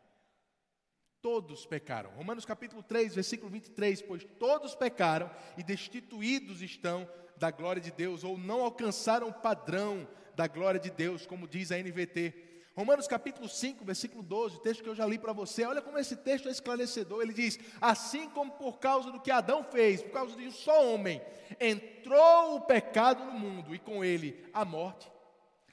Todos 1.20 1.66
pecaram. 1.66 2.10
Romanos 2.10 2.44
capítulo 2.44 2.84
3, 2.84 3.16
versículo 3.16 3.50
23, 3.50 4.02
pois 4.02 4.24
todos 4.38 4.76
pecaram 4.76 5.28
e 5.58 5.64
destituídos 5.64 6.62
estão 6.62 7.10
da 7.36 7.50
glória 7.50 7.82
de 7.82 7.90
Deus, 7.90 8.22
ou 8.22 8.38
não 8.38 8.62
alcançaram 8.62 9.28
o 9.28 9.34
padrão 9.34 10.08
da 10.36 10.46
glória 10.46 10.78
de 10.78 10.90
Deus, 10.90 11.26
como 11.26 11.48
diz 11.48 11.72
a 11.72 11.76
NVT. 11.76 12.45
Romanos 12.76 13.08
capítulo 13.08 13.48
5, 13.48 13.82
versículo 13.86 14.22
12, 14.22 14.60
texto 14.60 14.82
que 14.82 14.88
eu 14.90 14.94
já 14.94 15.06
li 15.06 15.18
para 15.18 15.32
você. 15.32 15.64
Olha 15.64 15.80
como 15.80 15.98
esse 15.98 16.14
texto 16.14 16.46
é 16.46 16.52
esclarecedor. 16.52 17.22
Ele 17.22 17.32
diz: 17.32 17.58
Assim 17.80 18.28
como 18.28 18.52
por 18.52 18.78
causa 18.78 19.10
do 19.10 19.18
que 19.18 19.30
Adão 19.30 19.64
fez, 19.64 20.02
por 20.02 20.10
causa 20.10 20.36
de 20.36 20.46
um 20.46 20.50
só 20.50 20.92
homem, 20.92 21.22
entrou 21.58 22.56
o 22.56 22.60
pecado 22.60 23.24
no 23.24 23.32
mundo 23.32 23.74
e 23.74 23.78
com 23.78 24.04
ele 24.04 24.46
a 24.52 24.62
morte, 24.62 25.10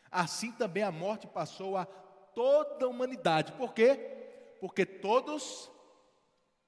assim 0.09 0.53
também 0.53 0.81
a 0.81 0.93
morte 0.93 1.27
passou 1.27 1.75
a 1.75 1.85
toda 1.85 2.85
a 2.85 2.89
humanidade. 2.89 3.51
Por 3.51 3.73
quê? 3.73 4.55
Porque 4.61 4.85
todos 4.85 5.69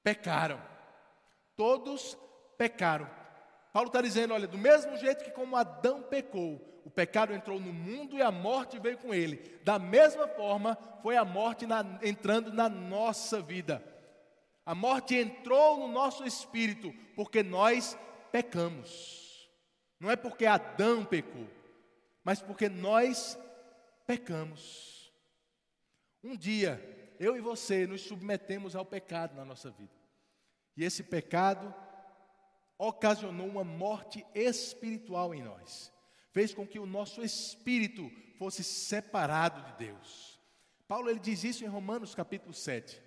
pecaram. 0.04 0.62
Todos 1.56 2.18
pecaram. 2.58 3.10
Paulo 3.76 3.90
está 3.90 4.00
dizendo: 4.02 4.34
olha, 4.34 4.48
do 4.48 4.58
mesmo 4.58 4.96
jeito 4.96 5.26
que 5.26 5.32
como 5.32 5.58
Adão 5.58 6.02
pecou, 6.02 6.82
o 6.86 6.90
pecado 6.90 7.34
entrou 7.34 7.60
no 7.60 7.74
mundo 7.74 8.18
e 8.18 8.22
a 8.22 8.32
morte 8.32 8.80
veio 8.80 8.98
com 8.98 9.14
ele. 9.14 9.60
Da 9.66 9.78
mesma 9.78 10.30
forma, 10.30 10.78
foi 11.02 11.18
a 11.18 11.26
morte 11.26 11.66
na, 11.68 11.84
entrando 12.02 12.54
na 12.54 12.70
nossa 12.70 13.42
vida. 13.42 13.84
A 14.66 14.74
morte 14.74 15.18
entrou 15.18 15.78
no 15.78 15.90
nosso 15.90 16.24
espírito 16.24 16.94
porque 17.18 17.44
nós 17.44 17.98
pecamos. 18.32 19.52
Não 20.00 20.10
é 20.10 20.16
porque 20.16 20.46
Adão 20.46 21.04
pecou, 21.04 21.46
mas 22.24 22.42
porque 22.42 22.70
nós 22.70 23.38
pecamos. 24.08 25.14
Um 26.24 26.38
dia, 26.38 26.80
eu 27.20 27.36
e 27.36 27.42
você 27.42 27.86
nos 27.86 28.04
submetemos 28.04 28.74
ao 28.74 28.86
pecado 28.86 29.36
na 29.36 29.44
nossa 29.44 29.70
vida. 29.70 29.92
E 30.78 30.86
esse 30.86 31.04
pecado 31.04 31.76
ocasionou 32.78 33.48
uma 33.48 33.64
morte 33.64 34.26
espiritual 34.34 35.34
em 35.34 35.42
nós. 35.42 35.92
Fez 36.32 36.54
com 36.54 36.68
que 36.68 36.80
o 36.80 36.86
nosso 36.86 37.24
espírito 37.24 38.12
fosse 38.38 38.64
separado 38.64 39.62
de 39.72 39.88
Deus. 39.88 40.40
Paulo 40.88 41.10
ele 41.10 41.20
diz 41.20 41.44
isso 41.44 41.64
em 41.64 41.68
Romanos 41.68 42.14
capítulo 42.14 42.54
7. 42.54 43.02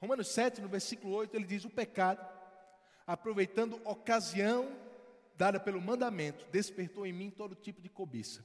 Romanos 0.00 0.28
7, 0.28 0.60
no 0.60 0.68
versículo 0.68 1.14
8, 1.14 1.34
ele 1.34 1.46
diz: 1.46 1.64
O 1.64 1.70
pecado, 1.70 2.24
aproveitando 3.06 3.80
ocasião 3.84 4.70
dada 5.36 5.58
pelo 5.58 5.80
mandamento, 5.80 6.46
despertou 6.52 7.06
em 7.06 7.12
mim 7.12 7.30
todo 7.30 7.54
tipo 7.54 7.80
de 7.80 7.88
cobiça. 7.88 8.44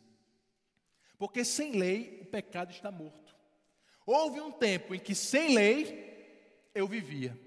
Porque 1.17 1.43
sem 1.43 1.73
lei 1.73 2.19
o 2.21 2.25
pecado 2.25 2.71
está 2.71 2.89
morto. 2.89 3.35
Houve 4.05 4.39
um 4.39 4.51
tempo 4.51 4.95
em 4.95 4.99
que 4.99 5.13
sem 5.13 5.53
lei 5.53 6.71
eu 6.73 6.87
vivia. 6.87 7.37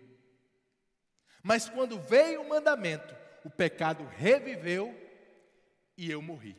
Mas 1.42 1.68
quando 1.68 1.98
veio 1.98 2.42
o 2.42 2.48
mandamento, 2.48 3.14
o 3.44 3.50
pecado 3.50 4.04
reviveu 4.16 4.94
e 5.96 6.10
eu 6.10 6.22
morri. 6.22 6.56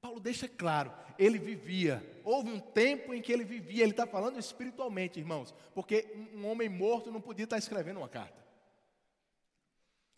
Paulo 0.00 0.20
deixa 0.20 0.48
claro, 0.48 0.92
ele 1.18 1.38
vivia. 1.38 2.04
Houve 2.24 2.50
um 2.50 2.60
tempo 2.60 3.14
em 3.14 3.22
que 3.22 3.32
ele 3.32 3.44
vivia, 3.44 3.82
ele 3.82 3.92
está 3.92 4.06
falando 4.06 4.38
espiritualmente, 4.38 5.18
irmãos, 5.18 5.54
porque 5.74 6.06
um 6.34 6.46
homem 6.46 6.68
morto 6.68 7.10
não 7.10 7.20
podia 7.20 7.44
estar 7.44 7.58
escrevendo 7.58 7.98
uma 7.98 8.08
carta. 8.08 8.44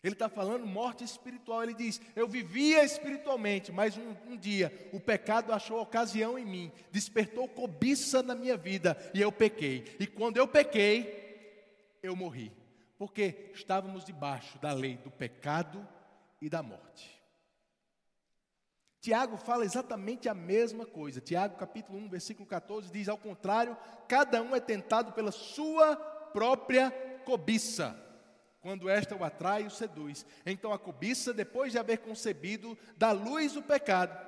Ele 0.03 0.13
está 0.13 0.29
falando 0.29 0.65
morte 0.65 1.03
espiritual. 1.03 1.63
Ele 1.63 1.73
diz: 1.73 1.99
Eu 2.15 2.27
vivia 2.27 2.83
espiritualmente, 2.83 3.71
mas 3.71 3.97
um, 3.97 4.15
um, 4.27 4.37
dia 4.37 4.71
o 4.93 4.99
pecado 4.99 5.51
achou 5.51 5.81
ocasião 5.81 6.37
em 6.37 6.45
mim, 6.45 6.71
despertou 6.91 7.47
cobiça 7.47 8.21
na 8.21 8.35
minha 8.35 8.55
vida 8.55 8.97
e 9.13 9.21
eu 9.21 9.31
pequei. 9.31 9.85
E 9.99 10.05
quando 10.05 10.37
eu 10.37 10.47
pequei, 10.47 11.97
eu 12.01 12.15
morri, 12.15 12.51
porque 12.97 13.51
estávamos 13.53 14.03
debaixo 14.03 14.57
da 14.59 14.73
lei 14.73 14.97
do 14.97 15.11
pecado 15.11 15.87
e 16.41 16.49
da 16.49 16.63
morte. 16.63 17.17
Tiago 18.99 19.37
fala 19.37 19.63
exatamente 19.63 20.27
a 20.27 20.33
mesma 20.33 20.85
coisa. 20.85 21.21
Tiago, 21.21 21.55
capítulo 21.55 21.97
1, 21.99 22.09
versículo 22.09 22.47
14, 22.47 22.91
diz: 22.91 23.07
Ao 23.07 23.17
contrário, 23.17 23.77
cada 24.07 24.41
um 24.41 24.55
é 24.55 24.59
tentado 24.59 25.11
pela 25.13 25.31
sua 25.31 25.95
própria 26.33 26.91
cobiça 27.23 28.03
quando 28.59 28.89
esta 28.89 29.15
o 29.15 29.23
atrai 29.23 29.63
e 29.63 29.67
o 29.67 29.71
seduz. 29.71 30.25
Então 30.45 30.73
a 30.73 30.79
cobiça, 30.79 31.33
depois 31.33 31.71
de 31.71 31.79
haver 31.79 31.99
concebido, 31.99 32.77
dá 32.97 33.11
luz 33.11 33.55
o 33.55 33.61
pecado. 33.61 34.27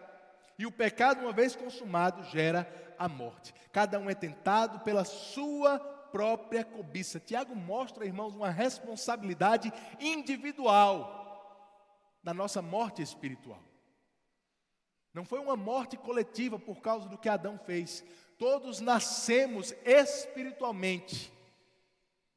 E 0.57 0.65
o 0.65 0.71
pecado, 0.71 1.21
uma 1.21 1.33
vez 1.33 1.55
consumado, 1.55 2.23
gera 2.25 2.65
a 2.97 3.09
morte. 3.09 3.53
Cada 3.71 3.99
um 3.99 4.09
é 4.09 4.15
tentado 4.15 4.79
pela 4.79 5.03
sua 5.03 5.79
própria 6.11 6.63
cobiça. 6.63 7.19
Tiago 7.19 7.55
mostra, 7.55 8.05
irmãos, 8.05 8.33
uma 8.33 8.49
responsabilidade 8.49 9.71
individual 9.99 11.17
da 12.23 12.33
nossa 12.33 12.61
morte 12.61 13.01
espiritual. 13.01 13.63
Não 15.13 15.25
foi 15.25 15.39
uma 15.39 15.55
morte 15.55 15.97
coletiva 15.97 16.59
por 16.59 16.81
causa 16.81 17.07
do 17.07 17.17
que 17.17 17.29
Adão 17.29 17.57
fez. 17.57 18.03
Todos 18.37 18.79
nascemos 18.79 19.73
espiritualmente 19.85 21.31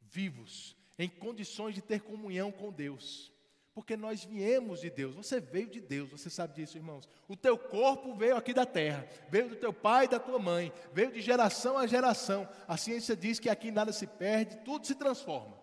vivos 0.00 0.76
em 0.98 1.08
condições 1.08 1.74
de 1.74 1.82
ter 1.82 2.00
comunhão 2.00 2.52
com 2.52 2.70
Deus. 2.70 3.31
Porque 3.74 3.96
nós 3.96 4.22
viemos 4.22 4.80
de 4.80 4.90
Deus, 4.90 5.14
você 5.14 5.40
veio 5.40 5.66
de 5.66 5.80
Deus, 5.80 6.10
você 6.10 6.28
sabe 6.28 6.54
disso, 6.54 6.76
irmãos. 6.76 7.08
O 7.26 7.34
teu 7.34 7.56
corpo 7.56 8.14
veio 8.14 8.36
aqui 8.36 8.52
da 8.52 8.66
terra, 8.66 9.08
veio 9.30 9.48
do 9.48 9.56
teu 9.56 9.72
pai 9.72 10.04
e 10.04 10.08
da 10.08 10.18
tua 10.18 10.38
mãe, 10.38 10.70
veio 10.92 11.10
de 11.10 11.22
geração 11.22 11.78
a 11.78 11.86
geração. 11.86 12.46
A 12.68 12.76
ciência 12.76 13.16
diz 13.16 13.40
que 13.40 13.48
aqui 13.48 13.70
nada 13.70 13.90
se 13.90 14.06
perde, 14.06 14.56
tudo 14.58 14.86
se 14.86 14.94
transforma. 14.94 15.58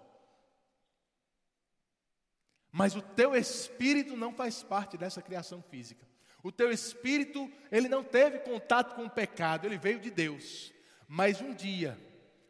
Mas 2.71 2.95
o 2.95 3.01
teu 3.01 3.35
espírito 3.35 4.17
não 4.17 4.33
faz 4.33 4.63
parte 4.63 4.97
dessa 4.97 5.21
criação 5.21 5.61
física. 5.61 6.07
O 6.41 6.51
teu 6.51 6.71
espírito, 6.71 7.51
ele 7.71 7.87
não 7.87 8.03
teve 8.03 8.39
contato 8.39 8.95
com 8.95 9.05
o 9.05 9.09
pecado, 9.09 9.67
ele 9.67 9.77
veio 9.77 9.99
de 9.99 10.09
Deus. 10.09 10.73
Mas 11.07 11.41
um 11.41 11.53
dia, 11.53 11.99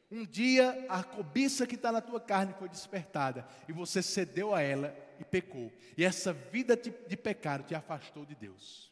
um 0.10 0.26
dia 0.26 0.86
a 0.88 1.04
cobiça 1.04 1.67
que 1.67 1.76
está 1.76 1.91
na 1.91 2.00
tua 2.00 2.19
carne 2.22 2.54
foi 2.58 2.69
despertada 2.69 3.45
e 3.67 3.74
você 3.74 4.02
cedeu 4.02 4.54
a 4.56 4.62
ela 4.62 5.09
e 5.19 5.25
pecou. 5.25 5.71
E 5.97 6.03
essa 6.03 6.34
vida 6.34 6.75
de, 6.75 6.91
pecado 7.17 7.63
te 7.63 7.75
afastou 7.75 8.25
de 8.25 8.36
Deus. 8.36 8.91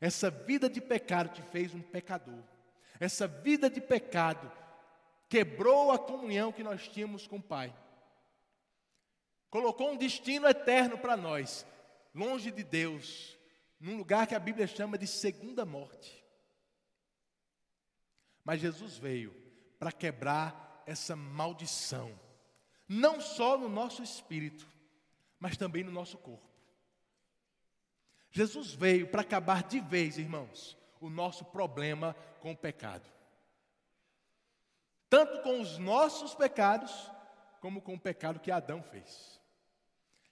Essa 0.00 0.30
vida 0.30 0.68
de 0.68 0.80
pecado 0.80 1.30
te 1.30 1.42
fez 1.42 1.74
um 1.74 1.82
pecador. 1.82 2.42
Essa 2.98 3.26
vida 3.26 3.68
de 3.68 3.80
pecado 3.80 4.50
quebrou 5.28 5.92
a 5.92 5.98
comunhão 5.98 6.52
que 6.52 6.62
nós 6.62 6.88
tínhamos 6.88 7.26
com 7.26 7.36
o 7.36 7.42
Pai. 7.42 7.74
Colocou 9.50 9.90
um 9.90 9.96
destino 9.96 10.46
eterno 10.48 10.96
para 10.96 11.16
nós, 11.16 11.66
longe 12.14 12.50
de 12.50 12.62
Deus, 12.62 13.38
num 13.78 13.96
lugar 13.96 14.26
que 14.26 14.34
a 14.34 14.40
Bíblia 14.40 14.66
chama 14.66 14.96
de 14.96 15.06
segunda 15.06 15.66
morte. 15.66 16.24
Mas 18.44 18.60
Jesus 18.60 18.96
veio 18.96 19.34
para 19.78 19.92
quebrar 19.92 20.82
essa 20.86 21.14
maldição, 21.14 22.18
não 22.88 23.20
só 23.20 23.58
no 23.58 23.68
nosso 23.68 24.02
espírito, 24.02 24.66
mas 25.42 25.56
também 25.56 25.82
no 25.82 25.90
nosso 25.90 26.16
corpo. 26.16 26.48
Jesus 28.30 28.72
veio 28.72 29.08
para 29.08 29.22
acabar 29.22 29.64
de 29.64 29.80
vez, 29.80 30.16
irmãos, 30.16 30.78
o 31.00 31.10
nosso 31.10 31.44
problema 31.46 32.14
com 32.38 32.52
o 32.52 32.56
pecado. 32.56 33.10
Tanto 35.10 35.42
com 35.42 35.60
os 35.60 35.78
nossos 35.78 36.32
pecados, 36.32 37.10
como 37.60 37.82
com 37.82 37.94
o 37.94 38.00
pecado 38.00 38.38
que 38.38 38.52
Adão 38.52 38.84
fez. 38.84 39.40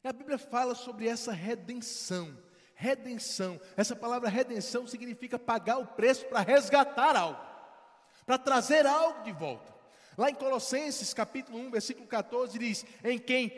E 0.04 0.06
a 0.06 0.12
Bíblia 0.12 0.38
fala 0.38 0.76
sobre 0.76 1.08
essa 1.08 1.32
redenção. 1.32 2.38
Redenção. 2.76 3.60
Essa 3.76 3.96
palavra 3.96 4.28
redenção 4.28 4.86
significa 4.86 5.40
pagar 5.40 5.78
o 5.78 5.86
preço 5.88 6.24
para 6.26 6.38
resgatar 6.38 7.16
algo 7.16 7.50
para 8.24 8.38
trazer 8.38 8.86
algo 8.86 9.24
de 9.24 9.32
volta. 9.32 9.74
Lá 10.16 10.30
em 10.30 10.34
Colossenses 10.36 11.12
capítulo 11.12 11.58
1, 11.58 11.70
versículo 11.72 12.06
14 12.06 12.56
diz: 12.60 12.86
"Em 13.02 13.18
quem 13.18 13.50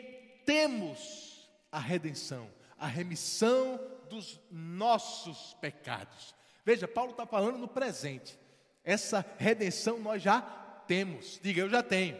temos 0.45 1.32
a 1.73 1.79
redenção, 1.79 2.49
a 2.77 2.87
remissão 2.87 3.79
dos 4.09 4.39
nossos 4.49 5.53
pecados". 5.59 6.33
Veja, 6.63 6.87
Paulo 6.87 7.11
está 7.11 7.25
falando 7.25 7.57
no 7.57 7.67
presente. 7.67 8.39
Essa 8.83 9.25
redenção 9.37 9.99
nós 9.99 10.21
já 10.21 10.41
temos. 10.87 11.39
Diga, 11.41 11.61
eu 11.61 11.69
já 11.69 11.83
tenho. 11.83 12.17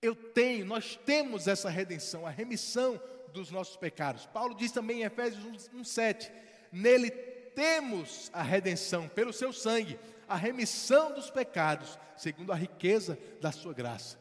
Eu 0.00 0.14
tenho, 0.14 0.64
nós 0.64 0.96
temos 1.04 1.48
essa 1.48 1.68
redenção, 1.68 2.26
a 2.26 2.30
remissão 2.30 3.00
dos 3.32 3.50
nossos 3.50 3.76
pecados. 3.76 4.26
Paulo 4.26 4.54
diz 4.54 4.70
também 4.70 5.00
em 5.00 5.04
Efésios 5.04 5.68
1:7, 5.70 6.30
nele 6.72 7.10
temos 7.10 8.30
a 8.32 8.42
redenção 8.42 9.08
pelo 9.08 9.32
seu 9.32 9.52
sangue, 9.52 9.98
a 10.28 10.36
remissão 10.36 11.12
dos 11.12 11.30
pecados, 11.30 11.98
segundo 12.16 12.52
a 12.52 12.56
riqueza 12.56 13.18
da 13.40 13.50
sua 13.50 13.74
graça. 13.74 14.18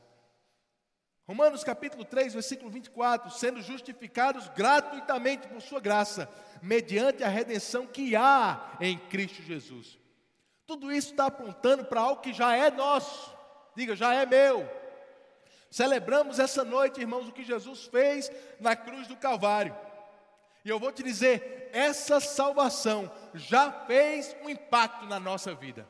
Romanos 1.28 1.62
capítulo 1.62 2.06
3, 2.06 2.34
versículo 2.34 2.70
24: 2.72 3.30
sendo 3.32 3.62
justificados 3.62 4.48
gratuitamente 4.50 5.48
por 5.48 5.62
sua 5.62 5.82
graça, 5.82 6.30
mediante 6.62 7.22
a 7.22 7.28
redenção 7.28 7.86
que 7.86 8.16
há 8.16 8.78
em 8.80 8.98
Cristo 8.98 9.42
Jesus. 9.42 10.00
Tudo 10.66 10.92
isso 10.92 11.12
está 11.12 11.26
apontando 11.26 11.84
para 11.84 12.00
algo 12.00 12.22
que 12.22 12.32
já 12.32 12.56
é 12.56 12.72
nosso, 12.72 13.36
diga, 13.76 13.94
já 13.94 14.14
é 14.14 14.26
meu. 14.26 14.70
Celebramos 15.70 16.40
essa 16.40 16.64
noite, 16.64 17.02
irmãos, 17.02 17.28
o 17.28 17.34
que 17.34 17.44
Jesus 17.44 17.86
fez 17.86 18.32
na 18.58 18.74
cruz 18.74 19.06
do 19.08 19.18
Calvário. 19.18 19.76
E 20.64 20.70
eu 20.70 20.80
vou 20.80 20.94
te 20.94 21.04
dizer, 21.04 21.70
essa 21.74 22.22
salvação 22.22 23.12
já 23.34 23.72
fez 23.86 24.34
um 24.44 24.50
impacto 24.50 25.06
na 25.06 25.20
nossa 25.20 25.54
vida. 25.54 25.88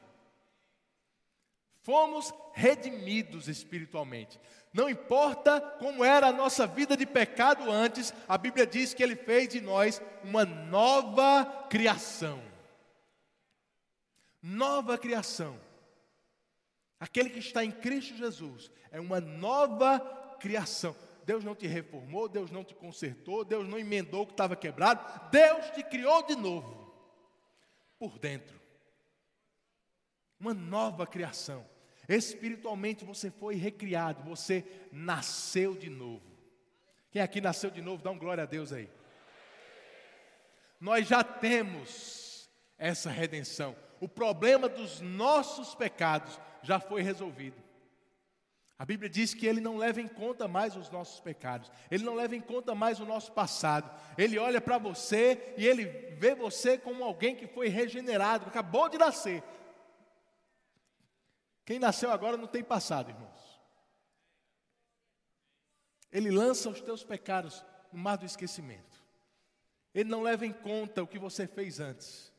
Fomos 1.87 2.33
redimidos 2.51 3.47
espiritualmente. 3.47 4.37
Não 4.73 4.89
importa 4.89 5.61
como 5.79 6.03
era 6.03 6.27
a 6.27 6.33
nossa 6.33 6.67
vida 6.67 6.97
de 6.97 7.05
pecado 7.05 7.71
antes, 7.71 8.13
a 8.27 8.37
Bíblia 8.37 8.67
diz 8.67 8.93
que 8.93 9.01
Ele 9.01 9.15
fez 9.15 9.47
de 9.47 9.61
nós 9.61 10.01
uma 10.21 10.43
nova 10.43 11.45
criação. 11.69 12.43
Nova 14.43 14.97
criação. 14.97 15.57
Aquele 16.99 17.29
que 17.29 17.39
está 17.39 17.63
em 17.63 17.71
Cristo 17.71 18.17
Jesus 18.17 18.69
é 18.91 18.99
uma 18.99 19.21
nova 19.21 20.01
criação. 20.41 20.93
Deus 21.23 21.41
não 21.41 21.55
te 21.55 21.67
reformou, 21.67 22.27
Deus 22.27 22.51
não 22.51 22.65
te 22.65 22.75
consertou, 22.75 23.45
Deus 23.45 23.65
não 23.65 23.79
emendou 23.79 24.23
o 24.23 24.27
que 24.27 24.33
estava 24.33 24.57
quebrado, 24.57 25.29
Deus 25.31 25.69
te 25.69 25.83
criou 25.83 26.21
de 26.23 26.35
novo, 26.35 26.93
por 27.97 28.19
dentro. 28.19 28.59
Uma 30.37 30.53
nova 30.53 31.07
criação. 31.07 31.76
Espiritualmente 32.07 33.03
você 33.03 33.29
foi 33.29 33.55
recriado, 33.55 34.23
você 34.23 34.63
nasceu 34.91 35.75
de 35.75 35.89
novo. 35.89 36.25
Quem 37.11 37.21
aqui 37.21 37.41
nasceu 37.41 37.69
de 37.69 37.81
novo, 37.81 38.03
dá 38.03 38.11
um 38.11 38.17
glória 38.17 38.43
a 38.43 38.47
Deus 38.47 38.71
aí. 38.71 38.89
Nós 40.79 41.07
já 41.07 41.23
temos 41.23 42.49
essa 42.77 43.09
redenção. 43.09 43.75
O 43.99 44.07
problema 44.07 44.69
dos 44.69 45.01
nossos 45.01 45.73
pecados 45.73 46.39
já 46.61 46.79
foi 46.79 47.01
resolvido. 47.01 47.67
A 48.79 48.85
Bíblia 48.85 49.09
diz 49.09 49.33
que 49.33 49.47
Ele 49.47 49.59
não 49.59 49.77
leva 49.77 49.99
em 49.99 50.07
conta 50.07 50.47
mais 50.47 50.75
os 50.75 50.91
nossos 50.91 51.19
pecados, 51.19 51.71
Ele 51.89 52.03
não 52.03 52.13
leva 52.13 52.35
em 52.35 52.41
conta 52.41 52.75
mais 52.75 52.99
o 52.99 53.05
nosso 53.05 53.31
passado. 53.31 53.89
Ele 54.15 54.37
olha 54.37 54.61
para 54.61 54.77
você 54.77 55.55
e 55.57 55.65
Ele 55.65 55.85
vê 55.85 56.35
você 56.35 56.77
como 56.77 57.03
alguém 57.03 57.35
que 57.35 57.47
foi 57.47 57.69
regenerado, 57.69 58.43
que 58.43 58.49
acabou 58.49 58.87
de 58.87 58.99
nascer. 58.99 59.41
Quem 61.67 61.79
nasceu 61.79 62.09
agora 62.09 62.37
não 62.37 62.47
tem 62.47 62.63
passado, 62.63 63.09
irmãos. 63.09 63.59
Ele 66.09 66.31
lança 66.31 66.69
os 66.69 66.79
teus 66.79 67.03
pecados 67.03 67.61
no 67.91 67.99
mar 67.99 68.15
do 68.15 68.25
esquecimento. 68.25 69.03
Ele 69.93 70.09
não 70.09 70.23
leva 70.23 70.45
em 70.45 70.53
conta 70.53 71.03
o 71.03 71.07
que 71.07 71.19
você 71.19 71.45
fez 71.45 71.81
antes. 71.81 72.31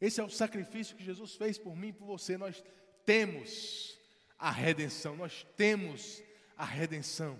Esse 0.00 0.20
é 0.20 0.24
o 0.24 0.30
sacrifício 0.30 0.94
que 0.94 1.02
Jesus 1.02 1.34
fez 1.34 1.58
por 1.58 1.74
mim 1.74 1.88
e 1.88 1.92
por 1.92 2.06
você. 2.06 2.38
Nós 2.38 2.62
temos 3.04 3.98
a 4.38 4.48
redenção, 4.48 5.16
nós 5.16 5.44
temos 5.56 6.22
a 6.56 6.64
redenção. 6.64 7.36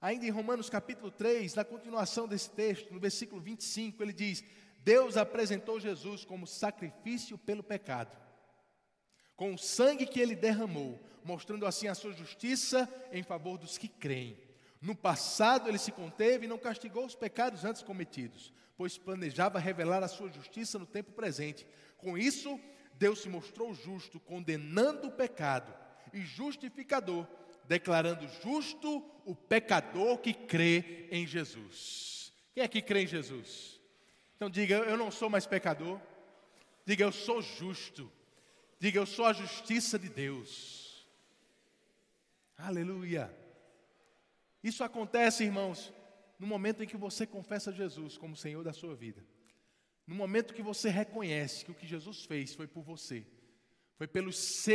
Ainda 0.00 0.24
em 0.24 0.30
Romanos 0.30 0.70
capítulo 0.70 1.10
3, 1.10 1.54
na 1.56 1.64
continuação 1.64 2.26
desse 2.26 2.48
texto, 2.48 2.90
no 2.90 2.98
versículo 2.98 3.38
25, 3.38 4.02
ele 4.02 4.14
diz: 4.14 4.42
Deus 4.78 5.18
apresentou 5.18 5.78
Jesus 5.78 6.24
como 6.24 6.46
sacrifício 6.46 7.36
pelo 7.36 7.62
pecado, 7.62 8.16
com 9.36 9.54
o 9.54 9.58
sangue 9.58 10.06
que 10.06 10.20
ele 10.20 10.34
derramou, 10.34 10.98
mostrando 11.24 11.66
assim 11.66 11.88
a 11.88 11.94
sua 11.94 12.12
justiça 12.12 12.88
em 13.12 13.22
favor 13.22 13.58
dos 13.58 13.78
que 13.78 13.88
creem. 13.88 14.36
No 14.80 14.94
passado 14.96 15.68
ele 15.68 15.78
se 15.78 15.92
conteve 15.92 16.44
e 16.44 16.48
não 16.48 16.58
castigou 16.58 17.06
os 17.06 17.14
pecados 17.14 17.64
antes 17.64 17.82
cometidos, 17.82 18.52
pois 18.76 18.98
planejava 18.98 19.58
revelar 19.58 20.02
a 20.02 20.08
sua 20.08 20.28
justiça 20.28 20.78
no 20.78 20.86
tempo 20.86 21.12
presente. 21.12 21.66
Com 21.98 22.18
isso, 22.18 22.58
Deus 22.94 23.20
se 23.20 23.28
mostrou 23.28 23.74
justo, 23.74 24.18
condenando 24.18 25.08
o 25.08 25.12
pecado, 25.12 25.72
e 26.12 26.20
justificador, 26.20 27.26
declarando 27.66 28.28
justo 28.42 29.04
o 29.24 29.34
pecador 29.34 30.18
que 30.18 30.34
crê 30.34 31.08
em 31.10 31.26
Jesus. 31.26 32.32
Quem 32.54 32.64
é 32.64 32.68
que 32.68 32.82
crê 32.82 33.04
em 33.04 33.06
Jesus? 33.06 33.80
Então 34.36 34.50
diga, 34.50 34.76
eu 34.76 34.96
não 34.96 35.10
sou 35.10 35.30
mais 35.30 35.46
pecador. 35.46 36.00
Diga, 36.84 37.04
eu 37.04 37.12
sou 37.12 37.40
justo. 37.40 38.10
Diga, 38.82 38.98
eu 38.98 39.06
sou 39.06 39.26
a 39.26 39.32
justiça 39.32 39.96
de 39.96 40.08
Deus. 40.08 41.06
Aleluia. 42.56 43.32
Isso 44.60 44.82
acontece, 44.82 45.44
irmãos, 45.44 45.92
no 46.36 46.48
momento 46.48 46.82
em 46.82 46.86
que 46.88 46.96
você 46.96 47.24
confessa 47.24 47.70
Jesus 47.70 48.18
como 48.18 48.34
Senhor 48.34 48.64
da 48.64 48.72
sua 48.72 48.96
vida. 48.96 49.24
No 50.04 50.16
momento 50.16 50.52
que 50.52 50.64
você 50.64 50.88
reconhece 50.90 51.64
que 51.64 51.70
o 51.70 51.76
que 51.76 51.86
Jesus 51.86 52.24
fez 52.24 52.56
foi 52.56 52.66
por 52.66 52.82
você, 52.82 53.24
foi 53.94 54.08
pelos 54.08 54.36
seus 54.36 54.66